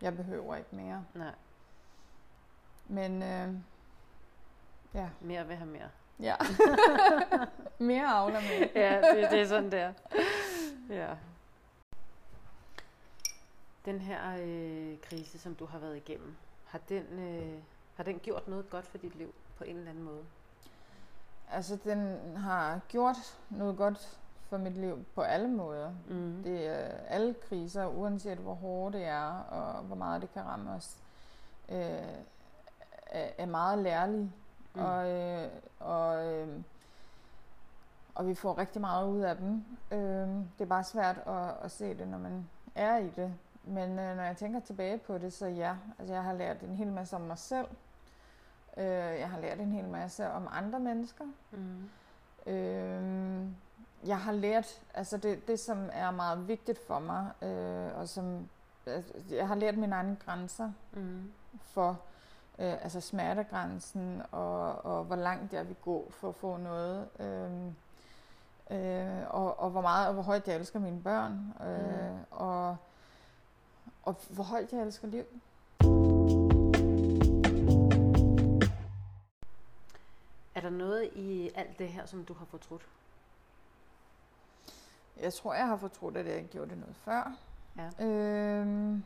jeg 0.02 0.16
behøver 0.16 0.56
ikke 0.56 0.76
mere. 0.76 1.06
Nej. 1.14 1.34
Men 2.88 3.24
øh, 3.24 3.54
ja, 4.94 5.10
Mere 5.22 5.48
vil 5.48 5.56
have 5.56 5.70
mere. 5.70 5.90
ja. 6.20 6.36
mere 7.80 8.08
avler 8.08 8.40
med. 8.40 8.70
ja, 8.76 9.02
det, 9.16 9.32
det 9.32 9.42
er 9.42 9.48
sådan 9.48 9.72
der. 9.72 9.94
Ja. 10.90 11.16
Den 13.86 14.00
her 14.00 14.20
øh, 14.42 14.98
krise, 15.02 15.40
som 15.40 15.56
du 15.56 15.66
har 15.66 15.80
været 15.80 15.98
igennem, 15.98 16.36
har 16.66 16.80
den, 16.90 17.04
øh, 17.20 17.60
har 17.96 18.04
den 18.04 18.20
gjort 18.20 18.48
noget 18.48 18.70
godt 18.70 18.86
for 18.86 18.98
dit 18.98 19.16
liv 19.16 19.34
på 19.58 19.64
en 19.64 19.76
eller 19.78 19.90
anden 19.90 20.04
måde? 20.04 20.24
Altså, 21.52 21.78
den 21.84 22.18
har 22.38 22.80
gjort 22.88 23.40
noget 23.50 23.78
godt 23.78 24.20
for 24.50 24.58
mit 24.58 24.78
liv 24.78 25.06
på 25.16 25.22
alle 25.22 25.48
måder. 25.48 25.92
Mm. 26.08 26.44
Det 26.44 26.68
er 26.68 26.98
alle 27.08 27.34
kriser, 27.34 27.88
uanset 27.88 28.38
hvor 28.38 28.54
hårdt 28.54 28.94
det 28.94 29.06
er, 29.06 29.44
og 29.50 29.84
hvor 29.84 29.96
meget 29.96 30.22
det 30.22 30.34
kan 30.34 30.46
ramme 30.46 30.72
os, 30.72 30.98
øh, 31.70 31.80
er, 33.08 33.30
er 33.38 33.46
meget 33.46 33.80
lærlige. 33.80 34.24
Mm. 34.24 34.82
Mm. 34.82 34.86
Og, 34.86 35.10
øh, 35.10 35.48
og, 35.80 36.26
øh, 36.26 36.48
og 38.16 38.28
vi 38.28 38.36
får 38.36 38.58
rigtig 38.58 38.82
meget 38.82 39.08
ud 39.08 39.20
af 39.20 39.38
dem. 39.38 39.66
Øh, 39.92 40.28
det 40.58 40.62
er 40.62 40.66
bare 40.66 40.84
svært 40.84 41.18
at, 41.28 41.56
at 41.64 41.72
se 41.72 41.98
det, 41.98 42.08
når 42.08 42.18
man 42.18 42.50
er 42.76 42.98
i 42.98 43.10
det. 43.10 43.34
Men 43.64 44.00
øh, 44.00 44.16
når 44.16 44.24
jeg 44.24 44.38
tænker 44.38 44.60
tilbage 44.60 44.98
på 44.98 45.18
det, 45.18 45.34
så 45.34 45.48
ja. 45.48 45.76
Altså, 46.00 46.14
jeg 46.14 46.24
har 46.24 46.34
lært 46.34 46.62
en 46.62 46.76
hel 46.76 46.92
masse 46.92 47.16
om 47.16 47.22
mig 47.22 47.38
selv. 47.38 47.68
Øh, 48.80 49.20
jeg 49.20 49.30
har 49.30 49.40
lært 49.40 49.60
en 49.60 49.72
hel 49.72 49.88
masse 49.88 50.32
om 50.32 50.48
andre 50.52 50.80
mennesker. 50.80 51.26
Mm. 51.52 51.90
Øh, 52.52 53.46
jeg 54.06 54.20
har 54.20 54.32
lært, 54.32 54.82
altså 54.94 55.18
det, 55.18 55.48
det 55.48 55.60
som 55.60 55.90
er 55.94 56.12
meget 56.12 56.48
vigtigt 56.48 56.88
for 56.88 57.00
mig, 57.00 57.30
øh, 57.42 58.00
og 58.00 58.10
som 58.10 58.50
altså, 58.86 59.14
jeg 59.32 59.48
har 59.48 59.56
lært 59.56 59.78
mine 59.78 59.96
egne 59.96 60.18
grænser 60.26 60.72
Mm. 60.94 61.32
for 61.62 61.90
øh, 62.60 62.74
altså 62.84 63.02
smertegrænsen 63.02 64.22
og, 64.32 64.86
og 64.86 65.04
hvor 65.04 65.16
langt 65.16 65.54
jeg 65.54 65.68
vil 65.68 65.76
gå 65.82 66.08
for 66.12 66.30
at 66.30 66.36
få 66.36 66.58
noget. 66.58 67.08
Øh, 67.20 67.66
øh, 68.72 69.24
og, 69.30 69.60
og 69.60 69.70
hvor 69.70 69.82
meget 69.82 70.08
og 70.08 70.14
hvor 70.14 70.24
højt 70.24 70.48
jeg 70.48 70.56
elsker 70.56 70.80
mine 70.80 71.02
børn. 71.02 71.54
Øh, 71.68 72.12
Mm. 72.12 72.18
og, 72.32 72.78
og 74.04 74.16
hvor 74.30 74.44
højt 74.44 74.74
jeg 74.74 74.82
elsker 74.82 75.08
liv. 75.08 75.24
Der 80.70 80.78
noget 80.78 81.10
i 81.16 81.52
alt 81.56 81.80
det 81.80 81.90
her, 81.90 82.06
som 82.06 82.26
du 82.26 82.34
har 82.34 82.46
fortrudt? 82.46 82.88
Jeg 85.18 85.34
tror, 85.34 85.54
jeg 85.54 85.68
har 85.68 85.78
fortrudt, 85.78 86.18
at 86.18 86.26
jeg 86.26 86.36
ikke 86.38 86.50
gjorde 86.50 86.70
det 86.70 86.78
noget 86.78 86.96
før. 86.96 87.36
Ja. 87.78 88.06
Øhm, 88.06 89.04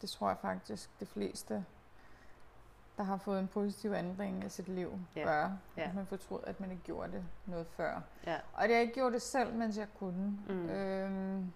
det 0.00 0.10
tror 0.10 0.28
jeg 0.28 0.38
faktisk, 0.38 0.90
de 1.00 1.06
fleste, 1.06 1.64
der 2.96 3.02
har 3.02 3.16
fået 3.16 3.40
en 3.40 3.48
positiv 3.48 3.92
ændring 3.92 4.44
af 4.44 4.50
sit 4.50 4.68
liv, 4.68 4.98
Ja. 5.16 5.22
gør. 5.24 5.50
Ja. 5.76 5.82
At 5.88 5.94
man 5.94 6.06
fortrød, 6.06 6.40
at 6.44 6.60
man 6.60 6.70
ikke 6.70 6.82
gjorde 6.82 7.12
det 7.12 7.24
noget 7.46 7.66
før. 7.66 8.00
Ja. 8.26 8.40
Og 8.52 8.64
at 8.64 8.70
jeg 8.70 8.80
ikke 8.80 8.94
gjorde 8.94 9.12
det 9.14 9.22
selv, 9.22 9.54
mens 9.54 9.76
jeg 9.76 9.88
kunne. 9.98 10.38
Mm. 10.48 10.68
Øhm, 10.70 11.52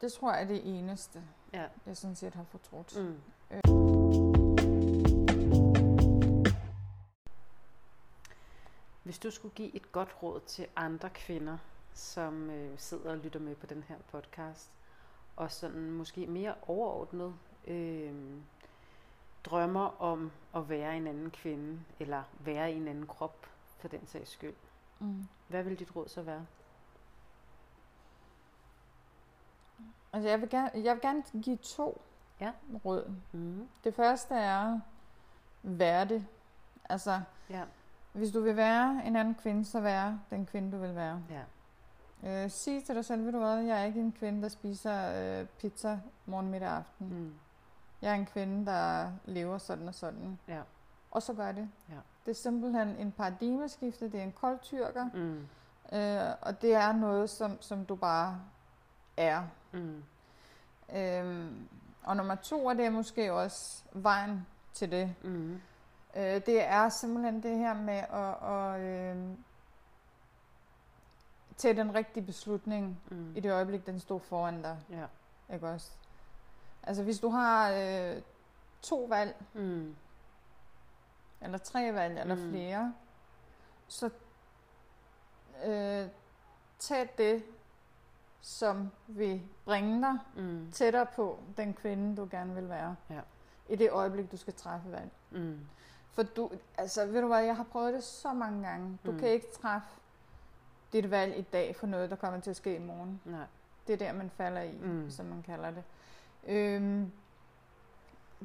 det 0.00 0.12
tror 0.12 0.32
jeg 0.32 0.42
er 0.42 0.46
det 0.46 0.78
eneste, 0.78 1.22
Ja. 1.52 1.66
jeg 1.86 1.96
sådan 1.96 2.16
set 2.16 2.34
har 2.34 2.44
fortrudt. 2.44 2.96
Mm. 2.96 3.20
Hvis 9.10 9.18
du 9.18 9.30
skulle 9.30 9.54
give 9.54 9.74
et 9.76 9.92
godt 9.92 10.16
råd 10.22 10.40
til 10.40 10.66
andre 10.76 11.10
kvinder, 11.10 11.58
som 11.94 12.50
øh, 12.50 12.78
sidder 12.78 13.10
og 13.10 13.16
lytter 13.18 13.40
med 13.40 13.54
på 13.56 13.66
den 13.66 13.84
her 13.88 13.96
podcast, 14.10 14.70
og 15.36 15.50
sådan 15.52 15.90
måske 15.90 16.26
mere 16.26 16.54
overordnet 16.66 17.34
øh, 17.66 18.14
drømmer 19.44 20.02
om 20.02 20.32
at 20.54 20.68
være 20.68 20.96
en 20.96 21.06
anden 21.06 21.30
kvinde, 21.30 21.80
eller 22.00 22.22
være 22.40 22.72
i 22.72 22.76
en 22.76 22.88
anden 22.88 23.06
krop, 23.06 23.46
for 23.78 23.88
den 23.88 24.06
sags 24.06 24.30
skyld. 24.30 24.54
Mm. 24.98 25.28
Hvad 25.48 25.62
vil 25.62 25.78
dit 25.78 25.96
råd 25.96 26.08
så 26.08 26.22
være? 26.22 26.46
Altså, 30.12 30.28
jeg 30.28 30.40
vil 30.40 30.50
gerne, 30.50 30.70
jeg 30.74 30.94
vil 30.94 31.02
gerne 31.02 31.22
give 31.42 31.56
to 31.56 32.00
Ja. 32.40 32.52
råd. 32.84 33.14
Mm. 33.32 33.68
Det 33.84 33.94
første 33.94 34.34
er, 34.34 34.80
vær 35.62 36.04
det. 36.04 36.26
Altså, 36.84 37.20
Ja. 37.50 37.64
Hvis 38.12 38.30
du 38.30 38.40
vil 38.40 38.56
være 38.56 39.02
en 39.06 39.16
anden 39.16 39.34
kvinde, 39.34 39.64
så 39.64 39.80
vær 39.80 40.18
den 40.30 40.46
kvinde, 40.46 40.72
du 40.72 40.78
vil 40.78 40.94
være. 40.94 41.22
Ja. 41.30 41.42
Øh, 42.44 42.50
sig 42.50 42.84
til 42.86 42.94
dig 42.94 43.04
selv, 43.04 43.24
ved 43.24 43.32
du 43.32 43.38
hvad, 43.38 43.56
jeg 43.62 43.80
er 43.80 43.84
ikke 43.84 44.00
en 44.00 44.12
kvinde, 44.12 44.42
der 44.42 44.48
spiser 44.48 45.12
øh, 45.40 45.46
pizza 45.46 45.98
morgen, 46.26 46.50
middag 46.50 46.68
og 46.68 46.76
aften. 46.76 47.08
Mm. 47.08 47.34
Jeg 48.02 48.10
er 48.10 48.14
en 48.14 48.26
kvinde, 48.26 48.66
der 48.66 49.12
lever 49.24 49.58
sådan 49.58 49.88
og 49.88 49.94
sådan. 49.94 50.38
Ja. 50.48 50.60
Og 51.10 51.22
så 51.22 51.32
gør 51.34 51.52
det. 51.52 51.68
Ja. 51.88 51.94
Det 52.24 52.30
er 52.30 52.34
simpelthen 52.42 52.88
en 52.88 53.12
paradigmeskifte, 53.12 54.04
det 54.04 54.20
er 54.20 54.24
en 54.24 54.32
kold 54.32 54.58
tyrker, 54.58 55.04
Mm. 55.14 55.46
øh, 55.98 56.34
og 56.40 56.62
det 56.62 56.74
er 56.74 56.92
noget, 56.92 57.30
som, 57.30 57.62
som 57.62 57.84
du 57.86 57.94
bare 57.94 58.40
er. 59.16 59.42
Mm. 59.72 60.02
Øhm, 60.96 61.68
og 62.02 62.16
nummer 62.16 62.34
to, 62.34 62.64
og 62.64 62.76
det 62.76 62.84
er 62.86 62.90
måske 62.90 63.32
også 63.32 63.82
vejen 63.92 64.46
til 64.72 64.90
det, 64.90 65.14
Mm. 65.24 65.60
Øh, 66.16 66.22
det 66.46 66.62
er 66.62 66.88
simpelthen 66.88 67.42
det 67.42 67.58
her 67.58 67.74
med 67.74 67.94
at, 67.98 68.48
at 68.50 68.80
øh, 68.80 69.36
tage 71.56 71.76
den 71.76 71.94
rigtige 71.94 72.26
beslutning 72.26 73.00
Mm. 73.10 73.36
i 73.36 73.40
det 73.40 73.52
øjeblik, 73.52 73.86
den 73.86 74.00
står 74.00 74.18
foran 74.18 74.62
dig. 74.62 74.78
Ja. 74.90 75.04
Ikke 75.54 75.68
også? 75.68 75.90
Altså 76.82 77.02
hvis 77.02 77.18
du 77.18 77.28
har 77.28 77.70
øh, 77.72 78.22
to 78.82 79.04
valg, 79.04 79.36
Mm. 79.54 79.96
eller 81.40 81.58
tre 81.58 81.92
valg, 81.94 82.18
eller 82.20 82.34
Mm. 82.34 82.50
flere, 82.50 82.94
så 83.88 84.10
øh, 85.64 86.08
tag 86.78 87.08
det, 87.18 87.42
som 88.40 88.90
vil 89.06 89.42
bringe 89.64 90.02
dig 90.02 90.18
Mm. 90.36 90.70
tættere 90.72 91.06
på 91.06 91.38
den 91.56 91.74
kvinde, 91.74 92.16
du 92.16 92.28
gerne 92.30 92.54
vil 92.54 92.68
være. 92.68 92.96
Ja. 93.10 93.20
I 93.68 93.76
det 93.76 93.90
øjeblik, 93.90 94.32
du 94.32 94.36
skal 94.36 94.54
træffe 94.54 94.92
valg. 94.92 95.10
Mm. 95.30 95.60
For 96.12 96.22
du, 96.22 96.50
altså 96.78 97.06
ved 97.06 97.20
du 97.20 97.26
hvad, 97.26 97.42
jeg 97.44 97.56
har 97.56 97.64
prøvet 97.64 97.94
det 97.94 98.04
så 98.04 98.32
mange 98.32 98.68
gange. 98.68 98.98
Du 99.06 99.12
Mm. 99.12 99.18
kan 99.18 99.28
ikke 99.28 99.46
træffe 99.52 99.88
dit 100.92 101.10
valg 101.10 101.38
i 101.38 101.42
dag 101.42 101.76
for 101.76 101.86
noget, 101.86 102.10
der 102.10 102.16
kommer 102.16 102.40
til 102.40 102.50
at 102.50 102.56
ske 102.56 102.74
i 102.76 102.78
morgen. 102.78 103.20
Nej. 103.24 103.44
Det 103.86 103.92
er 103.92 103.96
der, 103.96 104.12
man 104.12 104.30
falder 104.30 104.60
i, 104.62 104.72
Mm. 104.72 105.10
som 105.10 105.26
man 105.26 105.42
kalder 105.42 105.70
det. 105.70 105.82
Øhm, 106.46 107.12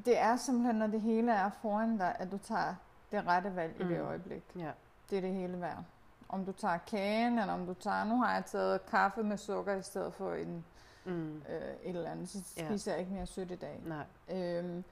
det 0.04 0.18
er 0.18 0.36
simpelthen, 0.36 0.76
når 0.76 0.86
det 0.86 1.00
hele 1.00 1.32
er 1.32 1.50
foran 1.62 1.98
dig, 1.98 2.16
at 2.18 2.30
du 2.32 2.38
tager 2.38 2.74
det 3.12 3.26
rette 3.26 3.56
valg 3.56 3.74
mm. 3.80 3.86
i 3.86 3.88
det 3.92 4.00
Mm. 4.00 4.06
øjeblik. 4.06 4.42
Ja. 4.56 4.70
Det 5.10 5.16
er 5.18 5.20
det 5.20 5.34
hele 5.34 5.60
værd. 5.60 5.84
Om 6.28 6.44
du 6.44 6.52
tager 6.52 6.78
kagen, 6.78 7.38
eller 7.38 7.54
om 7.54 7.66
du 7.66 7.74
tager, 7.74 8.04
nu 8.04 8.16
har 8.22 8.34
jeg 8.34 8.44
taget 8.44 8.86
kaffe 8.86 9.22
med 9.22 9.36
sukker 9.36 9.74
i 9.74 9.82
stedet 9.82 10.14
for 10.14 10.34
en, 10.34 10.64
Mm. 11.04 11.36
øh, 11.48 11.60
et 11.82 11.96
eller 11.96 12.10
andet, 12.10 12.28
så 12.28 12.38
Ja. 12.56 12.66
spiser 12.68 12.90
jeg 12.92 13.00
ikke 13.00 13.12
mere 13.12 13.26
sødt 13.26 13.50
i 13.50 13.54
dag. 13.56 13.80
Nej. 13.86 14.04
Øhm, 14.38 14.84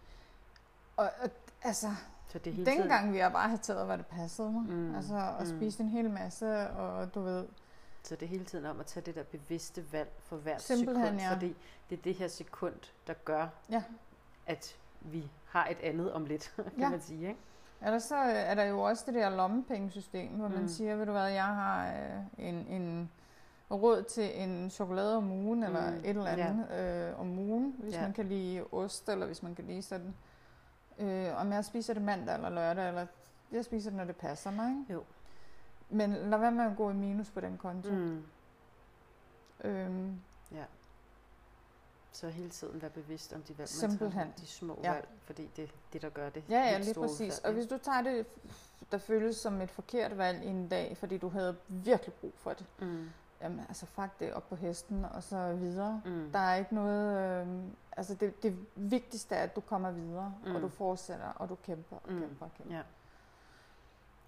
og, 0.97 1.11
og 1.23 1.31
altså, 1.63 1.89
Så 2.29 2.39
det 2.39 2.53
hele 2.53 2.67
tiden. 2.67 2.79
dengang 2.81 3.13
vi 3.13 3.19
jeg 3.19 3.33
bare 3.33 3.49
have 3.49 3.59
taget, 3.59 3.87
hvad 3.87 3.99
det 3.99 4.07
passede 4.07 4.51
mig. 4.53 4.63
Mm. 4.63 4.95
Altså 4.95 5.33
at 5.41 5.49
Mm. 5.49 5.57
spise 5.59 5.83
en 5.83 5.89
hel 5.89 6.11
masse, 6.11 6.71
og 6.71 7.15
du 7.15 7.21
ved, 7.21 7.45
Så 8.03 8.15
det 8.17 8.23
er 8.23 8.31
hele 8.31 8.45
tiden 8.45 8.67
om 8.67 8.81
at 8.81 8.87
tage 8.87 9.05
det 9.07 9.15
der 9.15 9.23
bevidste 9.23 9.93
valg 9.93 10.11
for 10.19 10.37
hvert 10.37 10.63
Simpelthen, 10.63 11.07
sekund, 11.07 11.21
ja. 11.21 11.33
fordi 11.35 11.57
det 11.91 11.99
er 11.99 12.03
det 12.03 12.15
her 12.15 12.29
sekund, 12.29 12.75
der 13.07 13.13
gør, 13.25 13.47
Ja. 13.71 13.83
at 14.47 14.77
vi 15.01 15.31
har 15.47 15.67
et 15.67 15.79
andet 15.83 16.13
om 16.13 16.25
lidt, 16.25 16.53
kan 16.57 16.65
Ja. 16.79 16.89
man 16.89 17.01
sige. 17.01 17.29
Ikke? 17.29 17.41
Ellers 17.83 18.03
så 18.03 18.17
øh, 18.25 18.31
er 18.35 18.55
der 18.55 18.65
jo 18.65 18.81
også 18.81 19.05
det 19.07 19.15
der 19.15 19.31
lommepengesystem, 19.31 20.29
hvor 20.33 20.49
mm. 20.49 20.55
Man 20.55 20.69
siger, 20.69 20.97
ved 20.97 21.07
du 21.07 21.13
hvad, 21.13 21.29
jeg 21.29 21.45
har 21.45 21.87
øh, 21.89 22.49
en, 22.49 22.55
en 22.55 23.11
råd 23.71 24.03
til 24.03 24.43
en 24.43 24.71
chokolade 24.71 25.17
om 25.17 25.31
ugen, 25.33 25.63
eller 25.63 25.91
Mm. 25.91 25.97
et 25.97 26.09
eller 26.09 26.27
andet 26.27 26.67
ja. 26.71 27.11
øh, 27.11 27.21
om 27.21 27.39
ugen, 27.39 27.75
hvis 27.79 27.95
ja. 27.95 28.01
man 28.03 28.13
kan 28.13 28.27
lide 28.27 28.65
ost, 28.73 29.09
eller 29.09 29.27
hvis 29.27 29.43
man 29.43 29.55
kan 29.55 29.65
lide 29.65 29.83
sådan. 29.83 30.15
Øh, 30.99 31.41
om 31.41 31.53
jeg 31.53 31.65
spiser 31.65 31.95
det 31.95 32.03
mandag 32.03 32.35
eller 32.35 32.49
lørdag, 32.49 32.89
eller 32.89 33.07
jeg 33.53 33.65
spiser 33.65 33.91
det, 33.91 33.97
når 33.97 34.05
det 34.05 34.17
passer 34.17 34.51
mig. 34.51 34.71
Ikke? 34.81 34.93
Jo. 34.93 35.03
Men 35.91 36.13
lad 36.13 36.39
være 36.39 36.53
med 36.53 36.65
at 36.65 36.77
gå 36.77 36.91
i 36.91 36.95
minus 36.95 37.31
på 37.31 37.41
den 37.41 37.59
konto. 37.59 37.91
Mm. 37.91 38.23
Øhm, 39.65 40.21
Så 42.13 42.29
hele 42.29 42.51
tiden 42.51 42.83
være 42.83 42.91
bevidst 42.91 43.33
om 43.33 43.41
de 43.43 43.49
valg, 43.49 43.59
man 43.59 43.67
Simpelthen. 43.67 44.13
tager, 44.23 44.37
de 44.41 44.47
små 44.47 44.81
Ja. 44.83 44.93
valg, 44.93 45.09
fordi 45.25 45.51
det 45.57 45.71
det, 45.93 46.03
der 46.03 46.09
gør 46.09 46.29
det 46.31 46.45
Ja, 46.49 46.59
ja, 46.61 46.79
lige 46.79 46.95
præcis. 46.95 47.21
udfald, 47.21 47.45
Og 47.45 47.53
hvis 47.53 47.67
du 47.67 47.79
tager 47.79 48.03
det, 48.03 48.27
der 48.93 48.99
føles 48.99 49.37
som 49.37 49.61
et 49.61 49.71
forkert 49.71 50.19
valg 50.19 50.45
i 50.45 50.47
en 50.49 50.69
dag, 50.69 50.97
fordi 50.97 51.19
du 51.19 51.29
havde 51.29 51.57
virkelig 51.69 52.15
brug 52.15 52.33
for 52.37 52.53
det, 52.53 52.67
Mm. 52.81 53.09
jamen 53.41 53.61
altså 53.69 53.87
fuck 53.87 54.21
det 54.21 54.33
op 54.33 54.49
på 54.49 54.57
hesten, 54.57 55.05
og 55.05 55.23
så 55.23 55.55
videre. 55.55 56.03
Mm. 56.05 56.31
Der 56.33 56.39
er 56.39 56.55
ikke 56.57 56.75
noget... 56.75 57.19
Øh, 57.47 57.47
altså 57.97 58.15
det, 58.15 58.43
det 58.43 58.57
vigtigste 58.75 59.35
er, 59.35 59.43
at 59.43 59.57
du 59.57 59.61
kommer 59.61 59.91
videre, 59.91 60.35
mm. 60.47 60.55
Og 60.55 60.63
du 60.63 60.69
fortsætter, 60.69 61.29
og 61.37 61.49
du 61.49 61.55
kæmper 61.55 61.97
og 61.97 62.13
Mm. 62.13 62.21
kæmper 62.21 62.45
og 62.47 62.51
kæmper. 62.57 62.75
Ja. 62.77 62.83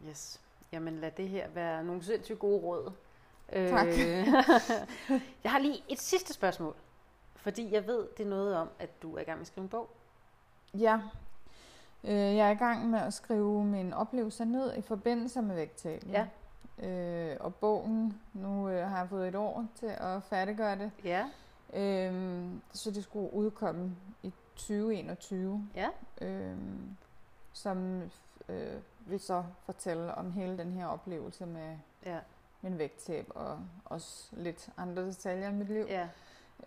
Yes. 0.08 0.40
Jamen 0.72 1.00
lad 1.00 1.10
det 1.10 1.28
her 1.28 1.48
være 1.48 1.84
nogle 1.84 2.04
sindssygt 2.04 2.38
gode 2.38 2.60
råd. 2.62 2.92
Tak. 3.52 3.86
Øh, 3.86 4.26
jeg 5.44 5.52
har 5.52 5.58
lige 5.58 5.84
et 5.88 6.00
sidste 6.00 6.32
spørgsmål. 6.34 6.74
Fordi 7.36 7.72
jeg 7.74 7.86
ved, 7.86 8.06
det 8.18 8.26
er 8.26 8.30
noget 8.30 8.56
om, 8.56 8.68
at 8.78 9.02
du 9.02 9.16
er 9.16 9.20
i 9.20 9.24
gang 9.24 9.38
med 9.38 9.42
at 9.42 9.46
skrive 9.46 9.62
en 9.62 9.68
bog. 9.68 9.88
Ja. 10.74 11.00
Øh, 12.04 12.12
jeg 12.36 12.46
er 12.46 12.50
i 12.50 12.54
gang 12.54 12.90
med 12.90 12.98
at 12.98 13.14
skrive 13.14 13.64
min 13.64 13.92
oplevelse 13.92 14.44
ned 14.44 14.76
i 14.76 14.82
forbindelse 14.82 15.42
med 15.42 15.54
vægttab. 15.54 16.02
Ja. 16.08 16.26
Øh, 16.86 17.36
og 17.40 17.54
bogen, 17.54 18.20
nu 18.32 18.68
øh, 18.68 18.88
har 18.88 18.98
jeg 18.98 19.08
fået 19.08 19.28
et 19.28 19.34
år 19.34 19.66
til 19.74 19.86
at 19.86 20.22
færdiggøre 20.22 20.78
det. 20.78 20.90
Ja. 21.04 21.24
Øhm, 21.74 22.60
så 22.72 22.90
det 22.90 23.04
skulle 23.04 23.32
udkomme 23.34 23.96
i 24.22 24.32
2021. 24.56 25.68
Ja. 25.74 25.88
Øhm, 26.20 26.96
som 27.52 28.02
øh, 28.48 28.74
vil 29.06 29.20
så 29.20 29.44
fortælle 29.64 30.14
om 30.14 30.32
hele 30.32 30.58
den 30.58 30.72
her 30.72 30.86
oplevelse 30.86 31.46
med 31.46 31.76
Ja. 32.06 32.18
min 32.62 32.78
vægttab 32.78 33.26
og 33.34 33.58
også 33.84 34.28
lidt 34.32 34.68
andre 34.76 35.02
detaljer 35.06 35.48
i 35.48 35.52
mit 35.52 35.68
liv. 35.68 35.86
Ja. 35.88 36.08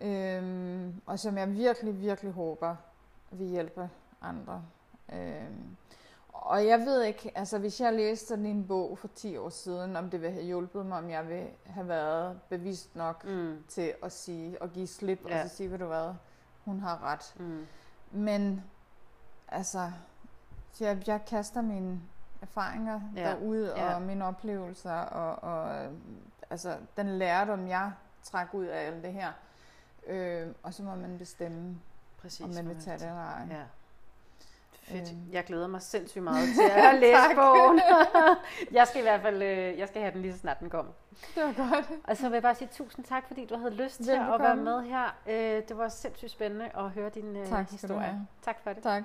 Øhm, 0.00 1.00
og 1.06 1.18
som 1.18 1.38
jeg 1.38 1.52
virkelig, 1.54 2.00
virkelig 2.00 2.32
håber 2.32 2.76
vil 3.30 3.46
hjælpe 3.46 3.90
andre. 4.22 4.64
Øhm, 5.12 5.76
og 6.50 6.66
jeg 6.66 6.78
ved 6.80 7.02
ikke, 7.02 7.32
altså 7.34 7.58
hvis 7.58 7.80
jeg 7.80 7.92
læste 7.92 8.26
sådan 8.26 8.46
en 8.46 8.66
bog 8.66 8.98
for 8.98 9.08
10 9.08 9.36
år 9.36 9.48
siden, 9.48 9.96
om 9.96 10.10
det 10.10 10.20
ville 10.20 10.32
have 10.32 10.44
hjulpet 10.44 10.86
mig, 10.86 10.98
om 10.98 11.10
jeg 11.10 11.28
vil 11.28 11.46
have 11.66 11.88
været 11.88 12.40
bevidst 12.48 12.96
nok 12.96 13.24
Mm. 13.24 13.64
til 13.68 13.94
at 14.02 14.12
sige 14.12 14.62
og 14.62 14.70
give 14.70 14.86
slip 14.86 15.20
Ja. 15.28 15.42
og 15.42 15.48
så 15.50 15.56
sige, 15.56 15.70
ved 15.70 15.78
du 15.78 15.86
hvad, 15.86 16.14
hun 16.64 16.80
har 16.80 17.02
ret. 17.04 17.34
Mm. 17.38 17.66
Men 18.10 18.64
altså, 19.48 19.90
så 20.72 20.84
jeg, 20.84 21.02
jeg 21.06 21.20
kaster 21.26 21.62
mine 21.62 22.00
erfaringer 22.42 23.00
Ja. 23.16 23.20
ja. 23.22 23.28
derude 23.30 23.72
Ja. 23.76 23.94
og 23.94 24.02
mine 24.02 24.24
oplevelser 24.24 24.92
og, 24.94 25.52
og 25.54 25.88
altså 26.50 26.76
den 26.96 27.06
lærdom, 27.18 27.68
jeg 27.68 27.92
træk 28.22 28.54
ud 28.54 28.64
af 28.64 28.86
alt 28.86 29.04
det 29.04 29.12
her. 29.12 29.32
Øh, 30.06 30.48
og 30.62 30.74
så 30.74 30.82
må 30.82 30.94
man 30.94 31.18
bestemme, 31.18 31.76
Præcis. 32.22 32.40
om 32.40 32.50
man 32.54 32.68
vil 32.68 32.80
tage 32.82 32.98
det 32.98 33.06
eller 33.08 33.24
ej. 33.24 33.46
Ja. 33.50 33.62
Fedt. 34.90 35.10
Øhm. 35.10 35.32
Jeg 35.32 35.44
glæder 35.44 35.66
mig 35.66 35.82
sindssygt 35.82 36.24
meget 36.24 36.48
til 36.58 36.70
at 36.70 36.94
læse 37.00 37.34
bogen. 37.34 37.80
jeg 38.78 38.86
skal 38.86 38.98
i 39.00 39.02
hvert 39.02 39.20
fald 39.20 39.42
øh, 39.42 39.78
jeg 39.78 39.88
skal 39.88 40.00
have 40.02 40.12
den 40.12 40.22
lige 40.22 40.32
så 40.32 40.38
snart 40.38 40.60
den 40.60 40.70
kommer. 40.70 40.92
Det 41.34 41.42
var 41.44 41.52
godt. 41.70 41.90
Og 42.04 42.16
så 42.16 42.22
vil 42.28 42.32
jeg 42.32 42.42
bare 42.42 42.54
sige 42.54 42.68
tusind 42.72 43.04
tak, 43.04 43.26
fordi 43.26 43.44
du 43.44 43.56
havde 43.56 43.74
lyst 43.74 43.96
til 44.04 44.10
at 44.10 44.40
være 44.40 44.56
med 44.56 44.82
her. 44.82 45.16
Øh, 45.26 45.62
Det 45.68 45.78
var 45.78 45.88
sindssygt 45.88 46.30
spændende 46.30 46.70
at 46.76 46.90
høre 46.90 47.08
din 47.08 47.36
øh, 47.36 47.46
Tak 47.46 47.70
historie. 47.70 48.26
Tak 48.42 48.56
for 48.62 48.72
det. 48.72 48.82
Tak. 48.82 49.02